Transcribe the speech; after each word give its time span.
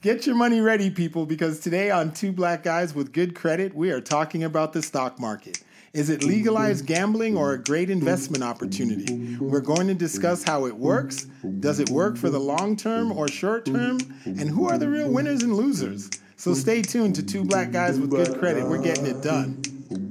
Get 0.00 0.26
your 0.28 0.36
money 0.36 0.60
ready, 0.60 0.90
people, 0.90 1.26
because 1.26 1.58
today 1.58 1.90
on 1.90 2.12
Two 2.12 2.30
Black 2.30 2.62
Guys 2.62 2.94
with 2.94 3.12
Good 3.12 3.34
Credit, 3.34 3.74
we 3.74 3.90
are 3.90 4.00
talking 4.00 4.44
about 4.44 4.72
the 4.72 4.80
stock 4.80 5.18
market. 5.18 5.64
Is 5.92 6.08
it 6.08 6.22
legalized 6.22 6.86
gambling 6.86 7.36
or 7.36 7.54
a 7.54 7.58
great 7.60 7.90
investment 7.90 8.44
opportunity? 8.44 9.36
We're 9.38 9.60
going 9.60 9.88
to 9.88 9.94
discuss 9.94 10.44
how 10.44 10.66
it 10.66 10.76
works. 10.76 11.24
Does 11.58 11.80
it 11.80 11.90
work 11.90 12.16
for 12.16 12.30
the 12.30 12.38
long 12.38 12.76
term 12.76 13.10
or 13.10 13.26
short 13.26 13.64
term? 13.64 13.98
And 14.24 14.48
who 14.48 14.68
are 14.68 14.78
the 14.78 14.88
real 14.88 15.10
winners 15.10 15.42
and 15.42 15.56
losers? 15.56 16.08
So 16.36 16.54
stay 16.54 16.80
tuned 16.80 17.16
to 17.16 17.24
Two 17.24 17.42
Black 17.42 17.72
Guys 17.72 17.98
with 17.98 18.10
Good 18.10 18.38
Credit. 18.38 18.68
We're 18.68 18.80
getting 18.80 19.06
it 19.06 19.20
done. 19.20 19.60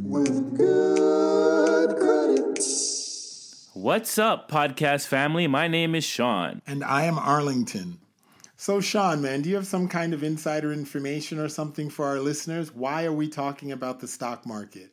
With 0.04 0.58
good 0.58 1.96
credit. 1.96 2.60
What's 3.74 4.18
up, 4.18 4.52
podcast 4.52 5.08
family? 5.08 5.48
My 5.48 5.70
name 5.70 5.96
is 5.96 6.04
Sean. 6.04 6.62
And 6.68 6.84
I 6.84 7.06
am 7.06 7.18
Arlington. 7.18 8.00
So, 8.60 8.82
Sean, 8.82 9.22
man, 9.22 9.44
do 9.44 9.50
you 9.52 9.56
have 9.56 9.68
some 9.68 9.88
kind 9.88 10.16
of 10.16 10.24
insider 10.24 10.74
information 10.74 11.38
or 11.38 11.48
something 11.48 11.92
for 11.92 12.06
our 12.08 12.20
listeners? 12.20 12.74
Why 12.74 13.06
are 13.06 13.14
we 13.14 13.30
talking 13.30 13.72
about 13.72 14.00
the 14.00 14.08
stock 14.08 14.48
market? 14.48 14.92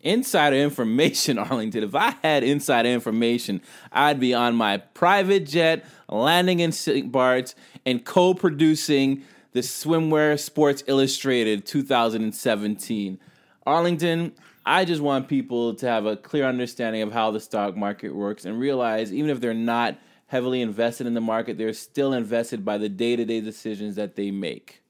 Insider 0.00 0.56
information, 0.56 1.38
Arlington. 1.38 1.84
If 1.84 1.94
I 1.94 2.14
had 2.22 2.42
insider 2.42 2.88
information, 2.88 3.60
I'd 3.92 4.18
be 4.18 4.32
on 4.32 4.54
my 4.54 4.78
private 4.78 5.46
jet, 5.46 5.84
landing 6.08 6.60
in 6.60 6.72
St. 6.72 7.12
Bart's, 7.12 7.54
and 7.84 8.02
co 8.02 8.32
producing 8.32 9.24
the 9.52 9.60
Swimwear 9.60 10.40
Sports 10.40 10.82
Illustrated 10.86 11.66
2017. 11.66 13.20
Arlington, 13.66 14.32
I 14.64 14.86
just 14.86 15.02
want 15.02 15.28
people 15.28 15.74
to 15.74 15.86
have 15.86 16.06
a 16.06 16.16
clear 16.16 16.46
understanding 16.46 17.02
of 17.02 17.12
how 17.12 17.30
the 17.30 17.40
stock 17.40 17.76
market 17.76 18.14
works 18.14 18.46
and 18.46 18.58
realize 18.58 19.12
even 19.12 19.28
if 19.28 19.42
they're 19.42 19.52
not 19.52 19.98
heavily 20.32 20.62
invested 20.62 21.06
in 21.06 21.12
the 21.12 21.20
market, 21.20 21.58
they're 21.58 21.74
still 21.74 22.14
invested 22.14 22.64
by 22.64 22.78
the 22.78 22.88
day 22.88 23.14
to 23.16 23.22
day 23.22 23.38
decisions 23.38 23.96
that 23.96 24.16
they 24.16 24.30
make. 24.30 24.82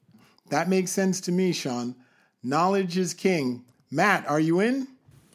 That 0.49 0.69
makes 0.69 0.89
sense 0.89 1.19
to 1.19 1.33
me, 1.33 1.51
Sean. 1.51 1.95
Knowledge 2.41 2.97
is 2.97 3.13
king. 3.13 3.65
Matt, 3.91 4.25
are 4.29 4.39
you 4.39 4.61
in? 4.61 4.87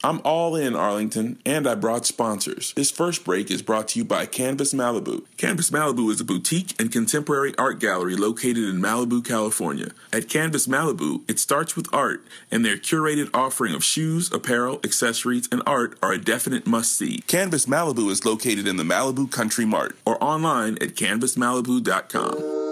I'm 0.05 0.21
all 0.25 0.55
in 0.55 0.77
Arlington, 0.77 1.41
and 1.45 1.67
I 1.67 1.75
brought 1.75 2.07
sponsors. 2.07 2.73
This 2.75 2.91
first 2.91 3.25
break 3.25 3.51
is 3.51 3.63
brought 3.63 3.89
to 3.89 3.99
you 3.99 4.05
by 4.05 4.27
Canvas 4.27 4.73
Malibu. 4.73 5.25
Canvas 5.37 5.71
Malibu 5.71 6.11
is 6.11 6.21
a 6.21 6.25
boutique 6.25 6.81
and 6.81 6.93
contemporary 6.93 7.55
art 7.59 7.81
gallery 7.81 8.15
located 8.15 8.59
in 8.59 8.81
Malibu, 8.81 9.25
California. 9.25 9.91
At 10.13 10.29
Canvas 10.29 10.67
Malibu, 10.67 11.29
it 11.29 11.41
starts 11.41 11.75
with 11.75 11.93
art, 11.93 12.25
and 12.51 12.65
their 12.65 12.77
curated 12.77 13.31
offering 13.35 13.75
of 13.75 13.83
shoes, 13.83 14.33
apparel, 14.33 14.81
accessories, 14.85 15.49
and 15.51 15.63
art 15.67 15.99
are 16.03 16.13
a 16.13 16.19
definite 16.19 16.67
must 16.67 16.93
see. 16.93 17.19
Canvas 17.27 17.67
Malibu 17.67 18.11
is 18.11 18.25
located 18.25 18.69
in 18.69 18.77
the 18.77 18.85
Malibu 18.85 19.31
Country 19.31 19.65
Mart 19.65 19.97
or 20.05 20.23
online 20.23 20.75
at 20.75 20.95
canvasmalibu.com. 20.95 22.68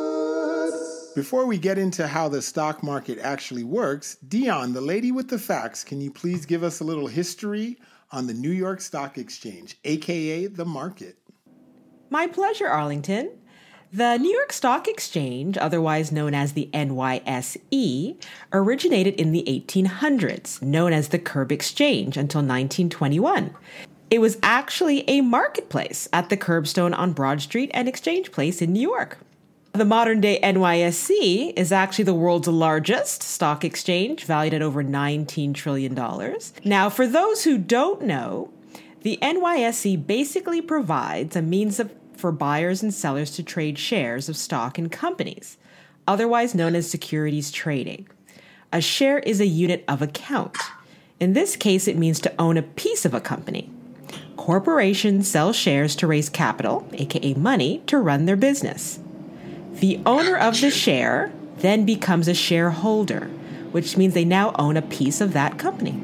Before 1.16 1.46
we 1.46 1.56
get 1.56 1.78
into 1.78 2.06
how 2.06 2.28
the 2.28 2.42
stock 2.42 2.82
market 2.82 3.18
actually 3.20 3.64
works, 3.64 4.16
Dion, 4.28 4.74
the 4.74 4.82
lady 4.82 5.12
with 5.12 5.30
the 5.30 5.38
facts, 5.38 5.82
can 5.82 5.98
you 5.98 6.10
please 6.10 6.44
give 6.44 6.62
us 6.62 6.80
a 6.80 6.84
little 6.84 7.06
history 7.06 7.78
on 8.12 8.26
the 8.26 8.34
New 8.34 8.50
York 8.50 8.82
Stock 8.82 9.16
Exchange, 9.16 9.78
aka 9.84 10.46
the 10.46 10.66
market? 10.66 11.16
My 12.10 12.26
pleasure, 12.26 12.68
Arlington. 12.68 13.30
The 13.94 14.18
New 14.18 14.30
York 14.30 14.52
Stock 14.52 14.88
Exchange, 14.88 15.56
otherwise 15.56 16.12
known 16.12 16.34
as 16.34 16.52
the 16.52 16.68
NYSE, 16.74 18.22
originated 18.52 19.14
in 19.14 19.32
the 19.32 19.44
1800s, 19.48 20.60
known 20.60 20.92
as 20.92 21.08
the 21.08 21.18
Curb 21.18 21.50
Exchange 21.50 22.18
until 22.18 22.40
1921. 22.40 23.54
It 24.10 24.18
was 24.18 24.36
actually 24.42 25.08
a 25.08 25.22
marketplace 25.22 26.10
at 26.12 26.28
the 26.28 26.36
curbstone 26.36 26.94
on 26.94 27.14
Broad 27.14 27.40
Street 27.40 27.70
and 27.72 27.88
Exchange 27.88 28.32
Place 28.32 28.60
in 28.60 28.74
New 28.74 28.82
York. 28.86 29.16
The 29.76 29.84
modern 29.84 30.22
day 30.22 30.40
NYSE 30.42 31.52
is 31.54 31.70
actually 31.70 32.06
the 32.06 32.14
world's 32.14 32.48
largest 32.48 33.22
stock 33.22 33.62
exchange, 33.62 34.24
valued 34.24 34.54
at 34.54 34.62
over 34.62 34.82
$19 34.82 35.52
trillion. 35.52 35.94
Now, 36.64 36.88
for 36.88 37.06
those 37.06 37.44
who 37.44 37.58
don't 37.58 38.00
know, 38.00 38.48
the 39.02 39.18
NYSE 39.20 40.06
basically 40.06 40.62
provides 40.62 41.36
a 41.36 41.42
means 41.42 41.78
of, 41.78 41.94
for 42.14 42.32
buyers 42.32 42.82
and 42.82 42.94
sellers 42.94 43.32
to 43.32 43.42
trade 43.42 43.78
shares 43.78 44.30
of 44.30 44.38
stock 44.38 44.78
in 44.78 44.88
companies, 44.88 45.58
otherwise 46.08 46.54
known 46.54 46.74
as 46.74 46.90
securities 46.90 47.50
trading. 47.50 48.08
A 48.72 48.80
share 48.80 49.18
is 49.18 49.42
a 49.42 49.46
unit 49.46 49.84
of 49.86 50.00
account. 50.00 50.56
In 51.20 51.34
this 51.34 51.54
case, 51.54 51.86
it 51.86 51.98
means 51.98 52.18
to 52.20 52.32
own 52.40 52.56
a 52.56 52.62
piece 52.62 53.04
of 53.04 53.12
a 53.12 53.20
company. 53.20 53.68
Corporations 54.38 55.28
sell 55.28 55.52
shares 55.52 55.94
to 55.96 56.06
raise 56.06 56.30
capital, 56.30 56.88
aka 56.94 57.34
money, 57.34 57.82
to 57.88 57.98
run 57.98 58.24
their 58.24 58.36
business. 58.36 59.00
The 59.80 60.00
owner 60.06 60.36
of 60.36 60.60
the 60.60 60.70
share 60.70 61.30
then 61.58 61.84
becomes 61.84 62.28
a 62.28 62.34
shareholder, 62.34 63.26
which 63.72 63.96
means 63.96 64.14
they 64.14 64.24
now 64.24 64.54
own 64.58 64.76
a 64.76 64.82
piece 64.82 65.20
of 65.20 65.34
that 65.34 65.58
company. 65.58 66.00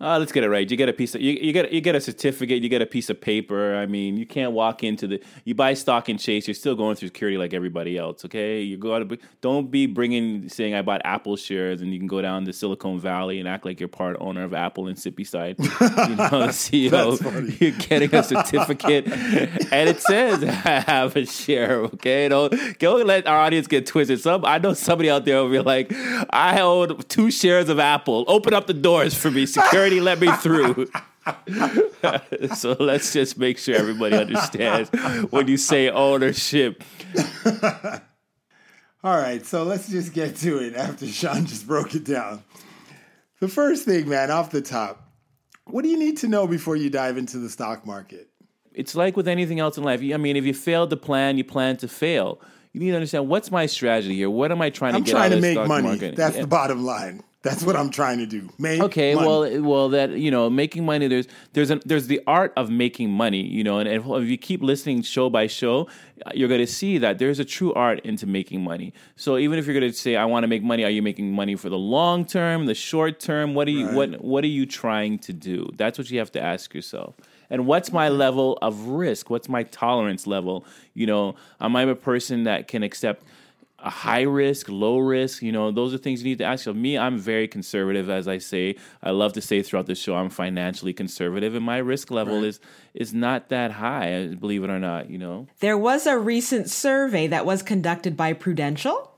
Uh, 0.00 0.16
let's 0.16 0.30
get 0.30 0.44
it 0.44 0.48
right. 0.48 0.70
You 0.70 0.76
get 0.76 0.88
a 0.88 0.92
piece 0.92 1.16
of 1.16 1.20
you, 1.20 1.32
you 1.32 1.52
get 1.52 1.72
you 1.72 1.80
get 1.80 1.96
a 1.96 2.00
certificate. 2.00 2.62
You 2.62 2.68
get 2.68 2.80
a 2.80 2.86
piece 2.86 3.10
of 3.10 3.20
paper. 3.20 3.74
I 3.74 3.86
mean, 3.86 4.16
you 4.16 4.26
can't 4.26 4.52
walk 4.52 4.84
into 4.84 5.08
the 5.08 5.22
you 5.44 5.56
buy 5.56 5.74
stock 5.74 6.08
in 6.08 6.18
chase. 6.18 6.46
You're 6.46 6.54
still 6.54 6.76
going 6.76 6.94
through 6.94 7.08
security 7.08 7.36
like 7.36 7.52
everybody 7.52 7.98
else. 7.98 8.24
Okay, 8.24 8.60
you 8.60 8.76
go 8.76 9.02
to 9.02 9.18
don't 9.40 9.72
be 9.72 9.86
bringing 9.86 10.48
saying 10.48 10.74
I 10.74 10.82
bought 10.82 11.02
Apple 11.04 11.34
shares 11.34 11.80
and 11.80 11.92
you 11.92 11.98
can 11.98 12.06
go 12.06 12.22
down 12.22 12.44
to 12.44 12.52
Silicon 12.52 13.00
Valley 13.00 13.40
and 13.40 13.48
act 13.48 13.64
like 13.64 13.80
you're 13.80 13.88
part 13.88 14.16
owner 14.20 14.44
of 14.44 14.54
Apple 14.54 14.86
and 14.86 14.96
Sippy 14.96 15.26
Side. 15.26 15.56
You 15.58 15.66
know, 15.66 15.74
CEO. 16.48 17.60
You're 17.60 17.72
getting 17.72 18.14
a 18.14 18.22
certificate 18.22 19.08
and 19.08 19.88
it 19.88 20.00
says 20.00 20.44
I 20.44 20.80
have 20.80 21.16
a 21.16 21.26
share. 21.26 21.80
Okay, 21.80 22.28
don't 22.28 22.78
go 22.78 22.96
let 22.96 23.26
our 23.26 23.38
audience 23.38 23.66
get 23.66 23.84
twisted. 23.84 24.20
Some 24.20 24.44
I 24.44 24.58
know 24.58 24.74
somebody 24.74 25.10
out 25.10 25.24
there 25.24 25.42
will 25.42 25.50
be 25.50 25.58
like, 25.58 25.92
I 26.30 26.60
own 26.60 26.98
two 27.08 27.32
shares 27.32 27.68
of 27.68 27.80
Apple. 27.80 28.24
Open 28.28 28.54
up 28.54 28.68
the 28.68 28.74
doors 28.74 29.12
for 29.14 29.32
me, 29.32 29.44
security 29.44 29.87
already 29.88 30.00
let 30.00 30.20
me 30.20 30.30
through. 30.32 30.88
so 32.54 32.76
let's 32.78 33.12
just 33.12 33.38
make 33.38 33.58
sure 33.58 33.74
everybody 33.74 34.16
understands 34.16 34.90
when 35.30 35.48
you 35.48 35.56
say 35.56 35.88
ownership. 35.90 36.82
All 39.04 39.16
right, 39.16 39.44
so 39.46 39.62
let's 39.62 39.88
just 39.88 40.12
get 40.12 40.36
to 40.36 40.58
it 40.58 40.74
after 40.74 41.06
Sean 41.06 41.46
just 41.46 41.66
broke 41.66 41.94
it 41.94 42.04
down. 42.04 42.42
The 43.40 43.48
first 43.48 43.84
thing, 43.84 44.08
man, 44.08 44.30
off 44.30 44.50
the 44.50 44.60
top, 44.60 45.08
what 45.66 45.82
do 45.82 45.88
you 45.88 45.98
need 45.98 46.16
to 46.18 46.28
know 46.28 46.46
before 46.46 46.74
you 46.76 46.90
dive 46.90 47.16
into 47.16 47.38
the 47.38 47.48
stock 47.48 47.86
market? 47.86 48.28
It's 48.74 48.94
like 48.94 49.16
with 49.16 49.28
anything 49.28 49.60
else 49.60 49.78
in 49.78 49.84
life. 49.84 50.00
I 50.02 50.16
mean, 50.16 50.36
if 50.36 50.44
you 50.44 50.54
failed 50.54 50.90
to 50.90 50.96
plan, 50.96 51.38
you 51.38 51.44
plan 51.44 51.76
to 51.78 51.88
fail. 51.88 52.40
you 52.72 52.80
need 52.80 52.90
to 52.90 52.96
understand 52.96 53.28
what's 53.28 53.50
my 53.50 53.66
strategy 53.66 54.14
here. 54.16 54.30
What 54.30 54.50
am 54.52 54.60
I 54.60 54.70
trying 54.70 54.92
to 54.92 54.98
I'm 54.98 55.04
get 55.04 55.12
trying 55.12 55.24
out 55.26 55.28
to 55.30 55.36
of 55.36 55.42
make 55.42 55.66
money. 55.66 55.88
market? 55.88 56.16
That's 56.16 56.34
Yeah. 56.36 56.42
the 56.42 56.48
bottom 56.48 56.84
line. 56.84 57.22
That's 57.42 57.62
what 57.62 57.76
I'm 57.76 57.90
trying 57.90 58.18
to 58.18 58.26
do. 58.26 58.48
Make 58.58 58.82
Okay, 58.82 59.14
money. 59.14 59.26
well, 59.26 59.62
well, 59.62 59.88
that 59.90 60.10
you 60.10 60.28
know, 60.28 60.50
making 60.50 60.84
money. 60.84 61.06
There's 61.06 61.28
there's 61.52 61.70
a, 61.70 61.76
there's 61.84 62.08
the 62.08 62.20
art 62.26 62.52
of 62.56 62.68
making 62.68 63.10
money, 63.12 63.46
you 63.46 63.62
know, 63.62 63.78
and 63.78 63.88
if, 63.88 64.04
if 64.04 64.24
you 64.24 64.36
keep 64.36 64.60
listening 64.60 65.02
show 65.02 65.30
by 65.30 65.46
show, 65.46 65.86
uh, 66.26 66.30
you're 66.34 66.48
going 66.48 66.60
to 66.60 66.66
see 66.66 66.98
that 66.98 67.20
there's 67.20 67.38
a 67.38 67.44
true 67.44 67.72
art 67.74 68.00
into 68.00 68.26
making 68.26 68.64
money. 68.64 68.92
So 69.14 69.38
even 69.38 69.56
if 69.56 69.66
you're 69.66 69.78
going 69.78 69.88
to 69.90 69.96
say, 69.96 70.16
"I 70.16 70.24
want 70.24 70.42
to 70.42 70.48
make 70.48 70.64
money," 70.64 70.82
are 70.82 70.90
you 70.90 71.00
making 71.00 71.32
money 71.32 71.54
for 71.54 71.68
the 71.68 71.78
long 71.78 72.24
term, 72.24 72.66
the 72.66 72.74
short 72.74 73.20
term? 73.20 73.54
What 73.54 73.68
are 73.68 73.72
you 73.72 73.86
what 73.88 74.20
what 74.20 74.42
are 74.42 74.48
you 74.48 74.66
trying 74.66 75.20
to 75.20 75.32
do? 75.32 75.70
That's 75.76 75.96
what 75.96 76.10
you 76.10 76.18
have 76.18 76.32
to 76.32 76.42
ask 76.42 76.74
yourself. 76.74 77.14
And 77.50 77.66
what's 77.66 77.92
my 77.92 78.08
level 78.08 78.58
of 78.60 78.88
risk? 78.88 79.30
What's 79.30 79.48
my 79.48 79.62
tolerance 79.62 80.26
level? 80.26 80.66
You 80.92 81.06
know, 81.06 81.36
am 81.60 81.76
I 81.76 81.82
a 81.82 81.94
person 81.94 82.44
that 82.44 82.68
can 82.68 82.82
accept 82.82 83.24
a 83.80 83.90
high 83.90 84.22
risk, 84.22 84.68
low 84.68 84.98
risk, 84.98 85.40
you 85.40 85.52
know, 85.52 85.70
those 85.70 85.94
are 85.94 85.98
things 85.98 86.22
you 86.22 86.28
need 86.28 86.38
to 86.38 86.44
ask 86.44 86.62
yourself. 86.62 86.76
Me, 86.76 86.98
I'm 86.98 87.16
very 87.16 87.46
conservative, 87.46 88.10
as 88.10 88.26
I 88.26 88.38
say. 88.38 88.74
I 89.02 89.10
love 89.10 89.34
to 89.34 89.40
say 89.40 89.62
throughout 89.62 89.86
the 89.86 89.94
show, 89.94 90.16
I'm 90.16 90.30
financially 90.30 90.92
conservative, 90.92 91.54
and 91.54 91.64
my 91.64 91.78
risk 91.78 92.10
level 92.10 92.42
is 92.42 92.58
is 92.94 93.14
not 93.14 93.50
that 93.50 93.72
high, 93.72 94.34
believe 94.34 94.64
it 94.64 94.70
or 94.70 94.80
not. 94.80 95.10
You 95.10 95.18
know, 95.18 95.46
There 95.60 95.78
was 95.78 96.06
a 96.06 96.18
recent 96.18 96.68
survey 96.68 97.28
that 97.28 97.46
was 97.46 97.62
conducted 97.62 98.16
by 98.16 98.32
Prudential, 98.32 99.12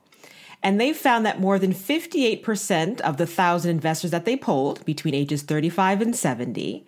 and 0.63 0.79
they 0.79 0.93
found 0.93 1.25
that 1.25 1.41
more 1.41 1.59
than 1.59 1.73
58% 1.73 3.01
of 3.01 3.17
the 3.17 3.25
1,000 3.25 3.71
investors 3.71 4.11
that 4.11 4.27
they 4.27 4.37
polled 4.37 4.85
between 4.85 5.15
ages 5.15 5.43
35 5.43 6.03
and 6.03 6.15
70, 6.15 6.87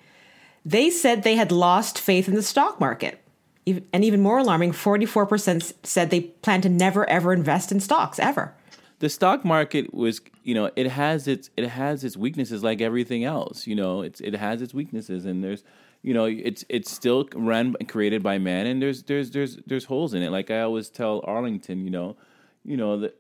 they 0.65 0.91
said 0.91 1.23
they 1.23 1.37
had 1.37 1.51
lost 1.51 1.99
faith 1.99 2.29
in 2.29 2.35
the 2.35 2.43
stock 2.43 2.79
market. 2.79 3.22
Ev- 3.67 3.83
And 3.93 4.05
even 4.05 4.21
more 4.21 4.39
alarming, 4.39 4.73
44% 4.73 5.73
said 5.85 6.11
they 6.11 6.21
plan 6.21 6.61
to 6.63 6.69
never 6.69 7.09
ever 7.09 7.33
invest 7.33 7.71
in 7.73 7.81
stocks 7.81 8.19
ever. 8.19 8.55
the 8.99 9.09
stock 9.09 9.45
market 9.45 9.93
was, 9.93 10.21
you 10.45 10.55
know, 10.55 10.71
it 10.77 10.87
has 10.91 11.27
its 11.29 11.51
it 11.57 11.69
has 11.69 12.05
its 12.05 12.17
weaknesses 12.17 12.63
like 12.63 12.81
everything 12.81 13.25
else. 13.25 13.67
You 13.67 13.75
know, 13.75 14.03
it's 14.03 14.21
it 14.21 14.35
has 14.35 14.63
its 14.63 14.73
weaknesses, 14.75 15.25
and 15.25 15.43
there's, 15.45 15.65
you 16.03 16.15
know, 16.15 16.25
it's 16.27 16.65
it's 16.69 16.91
still 16.91 17.29
run 17.35 17.75
and 17.81 17.89
created 17.89 18.23
by 18.23 18.39
man, 18.39 18.67
and 18.67 18.81
there's 18.83 19.03
there's 19.05 19.31
there's 19.33 19.57
there's 19.67 19.85
holes 19.87 20.15
in 20.15 20.23
it. 20.23 20.31
Like 20.31 20.51
I 20.51 20.61
always 20.61 20.89
tell 20.89 21.21
Arlington, 21.25 21.85
you 21.85 21.91
know, 21.91 22.17
you 22.65 22.77
know, 22.77 22.93
the, 23.01 23.13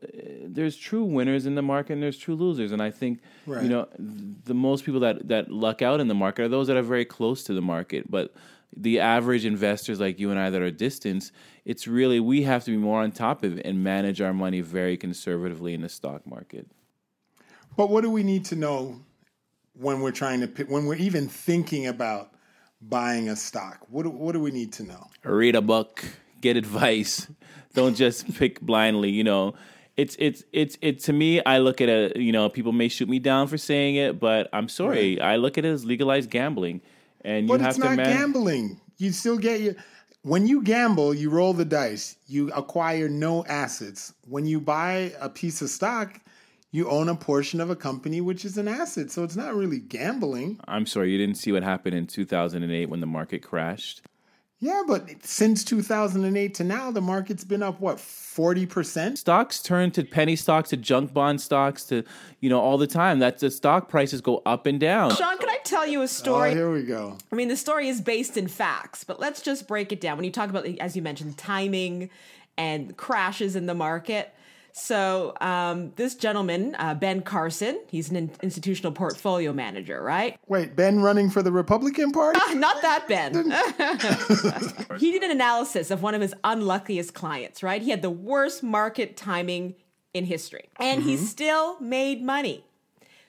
there's 0.46 0.76
true 0.76 1.02
winners 1.02 1.46
in 1.46 1.54
the 1.56 1.62
market 1.62 1.94
and 1.94 2.02
there's 2.02 2.18
true 2.18 2.36
losers, 2.36 2.70
and 2.72 2.80
I 2.80 2.90
think 2.92 3.18
Right. 3.46 3.62
you 3.64 3.68
know 3.68 3.88
the 4.44 4.54
most 4.54 4.84
people 4.84 5.00
that 5.00 5.26
that 5.28 5.50
luck 5.50 5.82
out 5.82 5.98
in 6.00 6.06
the 6.08 6.14
market 6.14 6.42
are 6.44 6.48
those 6.48 6.66
that 6.68 6.76
are 6.76 6.82
very 6.82 7.04
close 7.04 7.42
to 7.44 7.54
the 7.54 7.62
market, 7.62 8.08
but 8.08 8.32
the 8.76 9.00
average 9.00 9.44
investors 9.44 10.00
like 10.00 10.18
you 10.18 10.30
and 10.30 10.38
I 10.38 10.50
that 10.50 10.62
are 10.62 10.70
distant, 10.70 11.30
it's 11.64 11.86
really 11.86 12.20
we 12.20 12.42
have 12.42 12.64
to 12.64 12.70
be 12.70 12.76
more 12.76 13.02
on 13.02 13.12
top 13.12 13.44
of 13.44 13.58
it 13.58 13.66
and 13.66 13.82
manage 13.82 14.20
our 14.20 14.32
money 14.32 14.60
very 14.60 14.96
conservatively 14.96 15.74
in 15.74 15.82
the 15.82 15.88
stock 15.88 16.26
market. 16.26 16.66
But 17.76 17.90
what 17.90 18.02
do 18.02 18.10
we 18.10 18.22
need 18.22 18.44
to 18.46 18.56
know 18.56 19.00
when 19.74 20.00
we're 20.00 20.12
trying 20.12 20.40
to 20.40 20.46
pick, 20.48 20.68
when 20.68 20.86
we're 20.86 20.96
even 20.96 21.28
thinking 21.28 21.86
about 21.86 22.32
buying 22.80 23.28
a 23.28 23.36
stock? 23.36 23.86
What 23.88 24.04
do, 24.04 24.10
what 24.10 24.32
do 24.32 24.40
we 24.40 24.50
need 24.50 24.72
to 24.74 24.82
know? 24.84 25.08
read 25.24 25.54
a 25.54 25.62
book, 25.62 26.04
get 26.40 26.56
advice. 26.56 27.28
Don't 27.74 27.94
just 27.94 28.34
pick 28.34 28.60
blindly. 28.60 29.10
You 29.10 29.24
know, 29.24 29.54
it's 29.96 30.16
it's 30.18 30.44
it's 30.52 30.76
it. 30.82 31.00
To 31.04 31.12
me, 31.12 31.42
I 31.44 31.58
look 31.58 31.80
at 31.80 31.88
it. 31.88 32.16
You 32.16 32.32
know, 32.32 32.48
people 32.48 32.72
may 32.72 32.88
shoot 32.88 33.08
me 33.08 33.18
down 33.18 33.46
for 33.46 33.56
saying 33.56 33.96
it, 33.96 34.20
but 34.20 34.48
I'm 34.52 34.68
sorry. 34.68 35.20
I 35.20 35.36
look 35.36 35.56
at 35.56 35.64
it 35.64 35.68
as 35.68 35.84
legalized 35.84 36.28
gambling, 36.28 36.82
and 37.24 37.46
you 37.46 37.48
But 37.48 37.60
have 37.60 37.70
it's 37.70 37.78
to 37.78 37.84
not 37.84 37.96
man- 37.96 38.16
gambling. 38.16 38.80
You 38.98 39.12
still 39.12 39.38
get 39.38 39.60
your. 39.60 39.74
When 40.24 40.46
you 40.46 40.62
gamble, 40.62 41.12
you 41.14 41.30
roll 41.30 41.52
the 41.52 41.64
dice. 41.64 42.16
You 42.28 42.52
acquire 42.52 43.08
no 43.08 43.44
assets. 43.46 44.12
When 44.28 44.46
you 44.46 44.60
buy 44.60 45.12
a 45.20 45.28
piece 45.28 45.60
of 45.62 45.68
stock, 45.68 46.20
you 46.70 46.88
own 46.88 47.08
a 47.08 47.14
portion 47.16 47.60
of 47.60 47.70
a 47.70 47.76
company, 47.76 48.20
which 48.20 48.44
is 48.44 48.56
an 48.56 48.68
asset. 48.68 49.10
So 49.10 49.24
it's 49.24 49.34
not 49.34 49.54
really 49.56 49.80
gambling. 49.80 50.60
I'm 50.68 50.86
sorry, 50.86 51.10
you 51.10 51.18
didn't 51.18 51.38
see 51.38 51.50
what 51.50 51.64
happened 51.64 51.96
in 51.96 52.06
2008 52.06 52.88
when 52.88 53.00
the 53.00 53.06
market 53.06 53.42
crashed. 53.42 54.02
Yeah, 54.60 54.82
but 54.86 55.08
since 55.24 55.64
2008 55.64 56.54
to 56.54 56.62
now, 56.62 56.92
the 56.92 57.00
market's 57.00 57.42
been 57.42 57.64
up, 57.64 57.80
what, 57.80 57.96
40%? 57.96 59.18
Stocks 59.18 59.60
turn 59.60 59.90
to 59.90 60.04
penny 60.04 60.36
stocks, 60.36 60.70
to 60.70 60.76
junk 60.76 61.12
bond 61.12 61.40
stocks, 61.40 61.84
to 61.86 62.04
you 62.40 62.48
know 62.48 62.60
all 62.60 62.78
the 62.78 62.86
time. 62.86 63.18
That's 63.18 63.40
the 63.40 63.50
stock 63.50 63.88
prices 63.88 64.20
go 64.20 64.40
up 64.46 64.66
and 64.66 64.78
down. 64.78 65.16
Sean, 65.16 65.36
can 65.38 65.48
I 65.48 65.51
tell 65.64 65.86
you 65.86 66.00
a 66.00 66.04
Oh, 66.04 66.06
story? 66.06 66.50
here 66.54 66.70
we 66.72 66.82
go. 66.82 67.16
I 67.30 67.34
mean, 67.36 67.48
the 67.48 67.56
story 67.56 67.88
is 67.88 68.00
based 68.00 68.36
in 68.36 68.48
facts, 68.48 69.04
but 69.04 69.20
let's 69.20 69.40
just 69.42 69.66
break 69.68 69.92
it 69.92 70.00
down. 70.00 70.16
When 70.16 70.24
you 70.24 70.32
talk 70.32 70.50
about, 70.50 70.66
as 70.66 70.96
you 70.96 71.02
mentioned, 71.02 71.38
timing 71.38 72.10
and 72.56 72.96
crashes 72.96 73.56
in 73.56 73.66
the 73.66 73.74
market. 73.74 74.32
So, 74.74 75.34
um, 75.42 75.92
this 75.96 76.14
gentleman, 76.14 76.74
uh, 76.78 76.94
Ben 76.94 77.20
Carson, 77.20 77.78
he's 77.88 78.08
an 78.10 78.16
in- 78.16 78.30
institutional 78.42 78.92
portfolio 78.92 79.52
manager, 79.52 80.02
right? 80.02 80.38
Wait, 80.48 80.74
Ben 80.74 81.00
running 81.00 81.28
for 81.28 81.42
the 81.42 81.52
Republican 81.52 82.10
Party? 82.10 82.38
Ah, 82.42 82.54
Not 82.56 82.80
that 82.80 83.06
Ben. 83.06 83.34
he 84.98 85.12
did 85.12 85.22
an 85.22 85.30
analysis 85.30 85.90
of 85.90 86.02
one 86.02 86.14
of 86.14 86.22
his 86.22 86.34
unluckiest 86.42 87.12
clients, 87.12 87.62
right? 87.62 87.82
He 87.82 87.90
had 87.90 88.00
the 88.00 88.10
worst 88.10 88.62
market 88.62 89.14
timing 89.16 89.74
in 90.14 90.24
history, 90.24 90.68
and 90.78 91.02
he 91.02 91.16
still 91.18 91.78
made 91.80 92.22
money. 92.22 92.64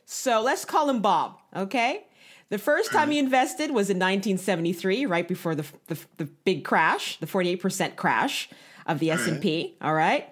So 0.05 0.41
let's 0.41 0.63
call 0.65 0.89
him 0.89 1.01
Bob, 1.01 1.39
okay? 1.55 2.05
The 2.53 2.59
first 2.59 2.91
time 2.91 3.09
he 3.09 3.17
invested 3.17 3.71
was 3.71 3.89
in 3.89 3.97
1973, 3.97 5.07
right 5.07 5.27
before 5.27 5.55
the, 5.55 5.65
the, 5.87 5.97
the 6.17 6.25
big 6.25 6.63
crash, 6.63 7.17
the 7.19 7.25
48% 7.25 7.95
crash 7.95 8.47
of 8.85 8.99
the 8.99 9.09
S&P, 9.09 9.75
all 9.81 9.95
right? 9.95 10.29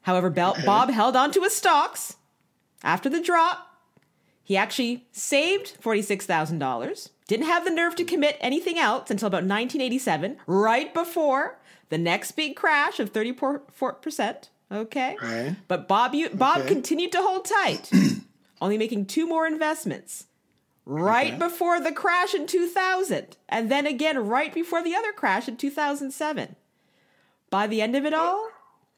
However, 0.00 0.30
Bel- 0.30 0.56
Bob 0.64 0.88
held 0.88 1.14
on 1.14 1.30
to 1.32 1.42
his 1.42 1.54
stocks 1.54 2.16
after 2.82 3.10
the 3.10 3.20
drop. 3.20 3.66
He 4.42 4.56
actually 4.56 5.06
saved 5.12 5.76
$46,000, 5.82 7.10
didn't 7.26 7.44
have 7.44 7.66
the 7.66 7.70
nerve 7.70 7.94
to 7.96 8.04
commit 8.04 8.38
anything 8.40 8.78
else 8.78 9.10
until 9.10 9.26
about 9.26 9.42
1987, 9.44 10.38
right 10.46 10.94
before 10.94 11.58
the 11.90 11.98
next 11.98 12.30
big 12.32 12.56
crash 12.56 12.98
of 12.98 13.12
34%. 13.12 14.48
Okay. 14.72 15.16
Right. 15.22 15.54
But 15.68 15.86
Bob, 15.86 16.14
you, 16.14 16.30
Bob 16.30 16.60
Okay. 16.60 16.68
continued 16.68 17.12
to 17.12 17.20
hold 17.20 17.44
tight, 17.44 17.90
only 18.62 18.78
making 18.78 19.04
two 19.04 19.26
more 19.26 19.46
investments 19.46 20.24
right 20.90 21.38
before 21.38 21.80
the 21.80 21.92
crash 21.92 22.32
in 22.34 22.46
2000, 22.46 23.36
and 23.48 23.70
then 23.70 23.86
again 23.86 24.18
right 24.26 24.52
before 24.54 24.82
the 24.82 24.94
other 24.94 25.12
crash 25.12 25.46
in 25.46 25.56
2007. 25.56 26.56
By 27.50 27.66
the 27.66 27.82
end 27.82 27.94
of 27.94 28.06
it 28.06 28.14
all, 28.14 28.48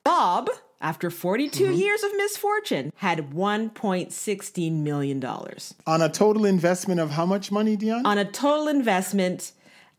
Bob, 0.05 0.49
after 0.81 1.11
42 1.11 1.65
Mm-hmm. 1.65 1.75
years 1.75 2.03
of 2.03 2.11
misfortune, 2.17 2.93
had 2.97 3.31
$1.16 3.33 4.73
million 4.73 5.25
On 5.25 6.03
a 6.03 6.09
total 6.09 6.45
investment 6.47 7.01
of 7.01 7.11
how 7.11 7.27
much 7.27 7.53
money, 7.53 7.77
Dion? 7.77 8.07
on 8.07 8.19
a 8.19 8.25
total 8.25 8.69
investment 8.69 9.53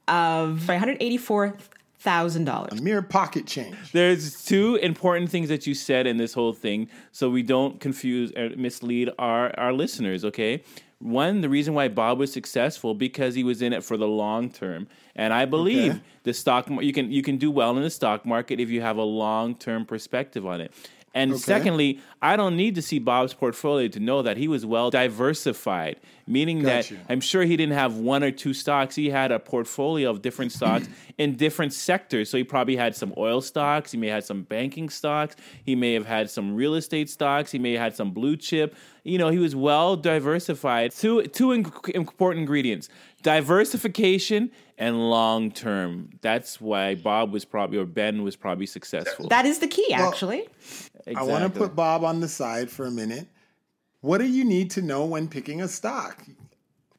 of 0.07 0.61
$184,000. 0.67 2.71
A 2.71 2.75
Mere 2.81 3.01
pocket 3.01 3.45
change. 3.45 3.75
There's 3.91 4.43
two 4.43 4.75
important 4.77 5.29
things 5.29 5.49
that 5.49 5.67
you 5.67 5.75
said 5.75 6.07
in 6.07 6.17
this 6.17 6.33
whole 6.33 6.53
thing, 6.53 6.89
so 7.11 7.29
we 7.29 7.43
don't 7.43 7.79
confuse 7.79 8.31
or 8.35 8.49
mislead 8.55 9.09
our, 9.19 9.57
our 9.59 9.71
listeners, 9.73 10.25
okay? 10.25 10.63
One, 11.01 11.41
the 11.41 11.49
reason 11.49 11.73
why 11.73 11.87
Bob 11.87 12.19
was 12.19 12.31
successful 12.31 12.93
because 12.93 13.35
he 13.35 13.43
was 13.43 13.61
in 13.61 13.73
it 13.73 13.83
for 13.83 13.97
the 13.97 14.07
long 14.07 14.49
term, 14.51 14.87
and 15.15 15.33
I 15.33 15.45
believe 15.45 15.93
Okay. 15.93 16.01
the 16.23 16.33
stock 16.33 16.69
you 16.69 16.93
can 16.93 17.11
you 17.11 17.23
can 17.23 17.37
do 17.37 17.49
well 17.49 17.75
in 17.75 17.83
the 17.83 17.89
stock 17.89 18.25
market 18.25 18.59
if 18.59 18.69
you 18.69 18.81
have 18.81 18.97
a 18.97 19.03
long 19.03 19.55
term 19.55 19.85
perspective 19.85 20.45
on 20.45 20.61
it. 20.61 20.71
And 21.13 21.37
secondly, 21.37 21.99
I 22.21 22.35
don't 22.37 22.55
need 22.55 22.75
to 22.75 22.81
see 22.81 22.97
Bob's 22.99 23.33
portfolio 23.33 23.87
to 23.89 23.99
know 23.99 24.21
that 24.21 24.37
he 24.37 24.47
was 24.47 24.65
well 24.65 24.89
diversified, 24.89 25.97
meaning 26.25 26.63
that 26.63 26.89
I'm 27.09 27.19
sure 27.19 27.43
he 27.43 27.57
didn't 27.57 27.73
have 27.73 27.97
one 27.97 28.23
or 28.23 28.31
two 28.31 28.53
stocks. 28.53 28.95
He 28.95 29.09
had 29.09 29.31
a 29.31 29.39
portfolio 29.39 30.09
of 30.09 30.21
different 30.21 30.53
stocks 30.53 30.87
in 31.17 31.35
different 31.35 31.73
sectors. 31.73 32.29
So 32.29 32.37
he 32.37 32.45
probably 32.45 32.77
had 32.77 32.95
some 32.95 33.13
oil 33.17 33.41
stocks. 33.41 33.91
He 33.91 33.97
may 33.97 34.07
have 34.07 34.15
had 34.15 34.23
some 34.25 34.43
banking 34.43 34.89
stocks. 34.89 35.35
He 35.63 35.75
may 35.75 35.93
have 35.93 36.05
had 36.05 36.29
some 36.29 36.55
real 36.55 36.75
estate 36.75 37.09
stocks. 37.09 37.51
He 37.51 37.59
may 37.59 37.73
have 37.73 37.81
had 37.81 37.95
some 37.95 38.11
blue 38.11 38.37
chip. 38.37 38.75
You 39.03 39.17
know, 39.17 39.29
he 39.29 39.39
was 39.39 39.55
well 39.55 39.97
diversified. 39.97 40.91
Two 40.91 41.23
two 41.23 41.51
in- 41.51 41.71
important 41.93 42.41
ingredients: 42.41 42.87
diversification 43.23 44.51
and 44.77 45.09
long 45.09 45.51
term. 45.51 46.09
That's 46.21 46.59
why 46.59 46.95
Bob 46.95 47.31
was 47.31 47.45
probably 47.45 47.77
or 47.77 47.85
Ben 47.85 48.23
was 48.23 48.35
probably 48.35 48.65
successful. 48.65 49.27
That 49.29 49.45
is 49.45 49.59
the 49.59 49.67
key, 49.67 49.93
actually. 49.93 50.47
I 51.15 51.23
want 51.23 51.43
to 51.43 51.59
put 51.59 51.75
Bob 51.75 52.03
on 52.03 52.19
the 52.19 52.27
side 52.27 52.69
for 52.69 52.85
a 52.85 52.91
minute. 52.91 53.27
What 54.01 54.19
do 54.19 54.27
you 54.27 54.43
need 54.43 54.71
to 54.71 54.81
know 54.81 55.05
when 55.05 55.27
picking 55.27 55.61
a 55.61 55.67
stock? 55.67 56.25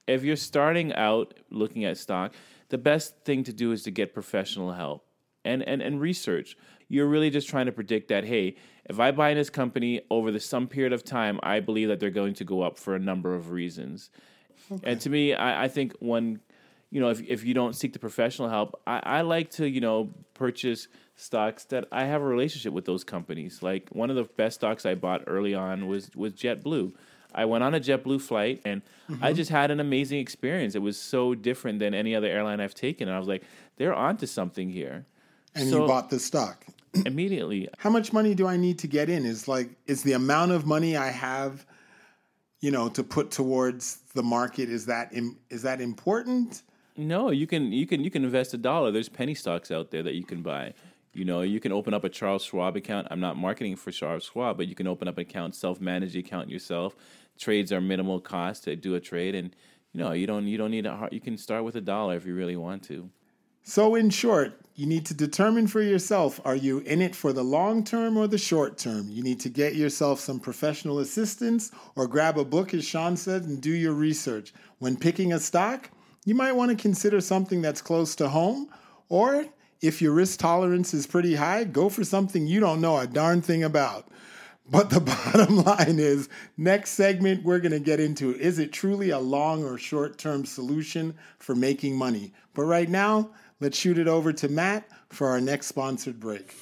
if 0.06 0.24
you're 0.24 0.36
starting 0.36 0.92
out 0.94 1.34
looking 1.50 1.84
at 1.84 1.96
stock, 1.96 2.34
the 2.68 2.78
best 2.78 3.16
thing 3.24 3.44
to 3.44 3.52
do 3.52 3.72
is 3.72 3.82
to 3.84 3.90
get 3.90 4.14
professional 4.14 4.72
help 4.72 5.06
and, 5.44 5.62
and, 5.62 5.82
and 5.82 6.00
research. 6.00 6.56
You're 6.88 7.06
really 7.06 7.30
just 7.30 7.48
trying 7.48 7.66
to 7.66 7.72
predict 7.72 8.08
that, 8.08 8.24
hey, 8.24 8.56
if 8.86 8.98
I 9.00 9.12
buy 9.12 9.30
in 9.30 9.36
this 9.36 9.50
company 9.50 10.02
over 10.10 10.30
the 10.30 10.40
some 10.40 10.66
period 10.66 10.92
of 10.92 11.04
time, 11.04 11.38
I 11.42 11.60
believe 11.60 11.88
that 11.88 12.00
they're 12.00 12.10
going 12.10 12.34
to 12.34 12.44
go 12.44 12.62
up 12.62 12.78
for 12.78 12.94
a 12.94 12.98
number 12.98 13.34
of 13.34 13.50
reasons. 13.50 14.10
And 14.82 15.00
to 15.00 15.10
me, 15.10 15.34
I, 15.34 15.64
I 15.64 15.68
think 15.68 15.94
when 16.00 16.40
you 16.92 17.00
know, 17.00 17.08
if 17.10 17.20
if 17.22 17.44
you 17.44 17.54
don't 17.54 17.74
seek 17.74 17.92
the 17.94 17.98
professional 17.98 18.48
help, 18.48 18.80
I, 18.86 19.00
I 19.04 19.20
like 19.22 19.50
to 19.52 19.68
you 19.68 19.80
know 19.80 20.10
purchase 20.34 20.86
stocks 21.16 21.64
that 21.66 21.86
I 21.90 22.04
have 22.04 22.20
a 22.22 22.24
relationship 22.24 22.72
with 22.72 22.84
those 22.84 23.02
companies. 23.04 23.62
Like 23.62 23.88
one 23.90 24.10
of 24.10 24.16
the 24.16 24.24
best 24.24 24.56
stocks 24.56 24.84
I 24.86 24.94
bought 24.94 25.22
early 25.26 25.54
on 25.54 25.86
was 25.88 26.10
was 26.14 26.32
JetBlue. 26.34 26.92
I 27.34 27.46
went 27.46 27.64
on 27.64 27.74
a 27.74 27.80
JetBlue 27.80 28.20
flight 28.20 28.60
and 28.64 28.82
Mm-hmm. 29.10 29.24
I 29.24 29.32
just 29.32 29.50
had 29.50 29.70
an 29.70 29.80
amazing 29.80 30.20
experience. 30.20 30.74
It 30.74 30.80
was 30.80 30.96
so 30.98 31.34
different 31.34 31.80
than 31.80 31.92
any 31.92 32.14
other 32.14 32.28
airline 32.28 32.60
I've 32.60 32.74
taken, 32.74 33.08
and 33.08 33.14
I 33.16 33.18
was 33.18 33.28
like, 33.28 33.42
they're 33.76 33.92
onto 33.94 34.26
something 34.26 34.70
here. 34.70 35.04
And 35.54 35.68
So- 35.68 35.82
you 35.82 35.86
bought 35.88 36.08
the 36.08 36.18
stock. 36.20 36.64
Immediately, 37.06 37.68
How 37.78 37.90
much 37.90 38.12
money 38.12 38.34
do 38.34 38.46
I 38.46 38.56
need 38.56 38.78
to 38.78 38.86
get 38.86 39.08
in? 39.10 39.26
Is 39.26 39.48
like 39.48 39.68
is 39.86 40.02
the 40.02 40.12
amount 40.12 40.52
of 40.52 40.66
money 40.66 40.96
I 40.96 41.08
have, 41.10 41.66
you 42.60 42.70
know, 42.70 42.88
to 42.90 43.02
put 43.02 43.30
towards 43.30 43.98
the 44.14 44.22
market 44.22 44.68
is 44.70 44.86
that 44.86 45.08
im- 45.12 45.38
is 45.50 45.62
that 45.62 45.80
important? 45.80 46.62
No, 46.96 47.30
you 47.30 47.46
can 47.46 47.72
you 47.72 47.86
can 47.86 48.04
you 48.04 48.10
can 48.10 48.24
invest 48.24 48.52
a 48.54 48.58
dollar. 48.58 48.90
There's 48.90 49.08
penny 49.08 49.34
stocks 49.34 49.70
out 49.70 49.90
there 49.90 50.02
that 50.02 50.14
you 50.14 50.24
can 50.24 50.42
buy. 50.42 50.74
You 51.14 51.24
know, 51.24 51.42
you 51.42 51.60
can 51.60 51.72
open 51.72 51.92
up 51.92 52.04
a 52.04 52.08
Charles 52.08 52.44
Schwab 52.44 52.76
account. 52.76 53.06
I'm 53.10 53.20
not 53.20 53.36
marketing 53.36 53.76
for 53.76 53.90
Charles 53.90 54.24
Schwab, 54.24 54.56
but 54.56 54.68
you 54.68 54.74
can 54.74 54.86
open 54.86 55.08
up 55.08 55.18
an 55.18 55.22
account, 55.22 55.54
self-manage 55.54 56.14
the 56.14 56.20
account 56.20 56.48
yourself. 56.48 56.96
Trades 57.38 57.70
are 57.72 57.80
minimal 57.80 58.18
cost 58.20 58.64
to 58.64 58.76
do 58.76 58.94
a 58.94 59.00
trade, 59.00 59.34
and 59.34 59.54
you 59.92 60.00
know 60.00 60.12
you 60.12 60.26
don't 60.26 60.46
you 60.46 60.58
don't 60.58 60.70
need 60.70 60.86
a 60.86 60.96
hard, 60.96 61.12
you 61.12 61.20
can 61.20 61.36
start 61.36 61.64
with 61.64 61.76
a 61.76 61.80
dollar 61.80 62.16
if 62.16 62.26
you 62.26 62.34
really 62.34 62.56
want 62.56 62.82
to. 62.84 63.10
So 63.62 63.94
in 63.94 64.10
short, 64.10 64.60
you 64.74 64.86
need 64.86 65.06
to 65.06 65.14
determine 65.14 65.68
for 65.68 65.80
yourself 65.80 66.40
are 66.44 66.56
you 66.56 66.78
in 66.80 67.00
it 67.00 67.14
for 67.14 67.32
the 67.32 67.44
long 67.44 67.84
term 67.84 68.16
or 68.16 68.26
the 68.26 68.38
short 68.38 68.76
term? 68.76 69.08
You 69.08 69.22
need 69.22 69.40
to 69.40 69.48
get 69.48 69.76
yourself 69.76 70.18
some 70.18 70.40
professional 70.40 70.98
assistance 70.98 71.70
or 71.94 72.06
grab 72.06 72.38
a 72.38 72.44
book 72.44 72.74
as 72.74 72.84
Sean 72.84 73.16
said 73.16 73.44
and 73.44 73.60
do 73.60 73.70
your 73.70 73.92
research. 73.92 74.52
When 74.78 74.96
picking 74.96 75.32
a 75.32 75.38
stock, 75.38 75.90
you 76.24 76.34
might 76.34 76.52
want 76.52 76.70
to 76.70 76.76
consider 76.76 77.20
something 77.20 77.62
that's 77.62 77.82
close 77.82 78.14
to 78.16 78.28
home 78.28 78.68
or 79.08 79.46
if 79.80 80.00
your 80.00 80.12
risk 80.12 80.38
tolerance 80.38 80.94
is 80.94 81.06
pretty 81.06 81.34
high, 81.34 81.64
go 81.64 81.88
for 81.88 82.04
something 82.04 82.46
you 82.46 82.60
don't 82.60 82.80
know 82.80 82.96
a 82.98 83.06
darn 83.06 83.42
thing 83.42 83.64
about. 83.64 84.06
But 84.70 84.90
the 84.90 85.00
bottom 85.34 85.56
line 85.56 85.98
is 85.98 86.28
next 86.56 86.90
segment, 86.92 87.44
we're 87.44 87.58
going 87.58 87.72
to 87.72 87.80
get 87.80 88.00
into 88.00 88.34
is 88.36 88.58
it 88.58 88.72
truly 88.72 89.10
a 89.10 89.18
long 89.18 89.64
or 89.64 89.76
short 89.78 90.18
term 90.18 90.44
solution 90.44 91.14
for 91.38 91.54
making 91.54 91.96
money? 91.96 92.32
But 92.54 92.64
right 92.64 92.88
now, 92.88 93.30
let's 93.60 93.76
shoot 93.76 93.98
it 93.98 94.08
over 94.08 94.32
to 94.34 94.48
Matt 94.48 94.88
for 95.08 95.28
our 95.28 95.40
next 95.40 95.66
sponsored 95.66 96.20
break. 96.20 96.54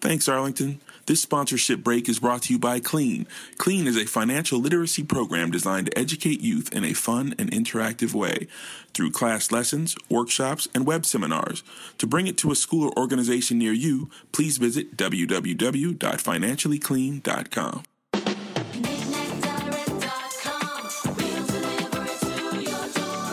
Thanks, 0.00 0.28
Arlington. 0.28 0.80
This 1.04 1.20
sponsorship 1.20 1.84
break 1.84 2.08
is 2.08 2.20
brought 2.20 2.40
to 2.42 2.52
you 2.54 2.58
by 2.58 2.80
Clean. 2.80 3.26
Clean 3.58 3.86
is 3.86 3.98
a 3.98 4.06
financial 4.06 4.58
literacy 4.58 5.02
program 5.02 5.50
designed 5.50 5.84
to 5.86 5.98
educate 5.98 6.40
youth 6.40 6.72
in 6.72 6.84
a 6.84 6.94
fun 6.94 7.34
and 7.38 7.50
interactive 7.50 8.14
way 8.14 8.46
through 8.94 9.10
class 9.10 9.52
lessons, 9.52 9.94
workshops, 10.08 10.68
and 10.74 10.86
web 10.86 11.04
seminars. 11.04 11.62
To 11.98 12.06
bring 12.06 12.26
it 12.26 12.38
to 12.38 12.50
a 12.50 12.56
school 12.56 12.88
or 12.88 12.98
organization 12.98 13.58
near 13.58 13.72
you, 13.72 14.08
please 14.32 14.56
visit 14.56 14.96
www.financiallyclean.com. 14.96 17.82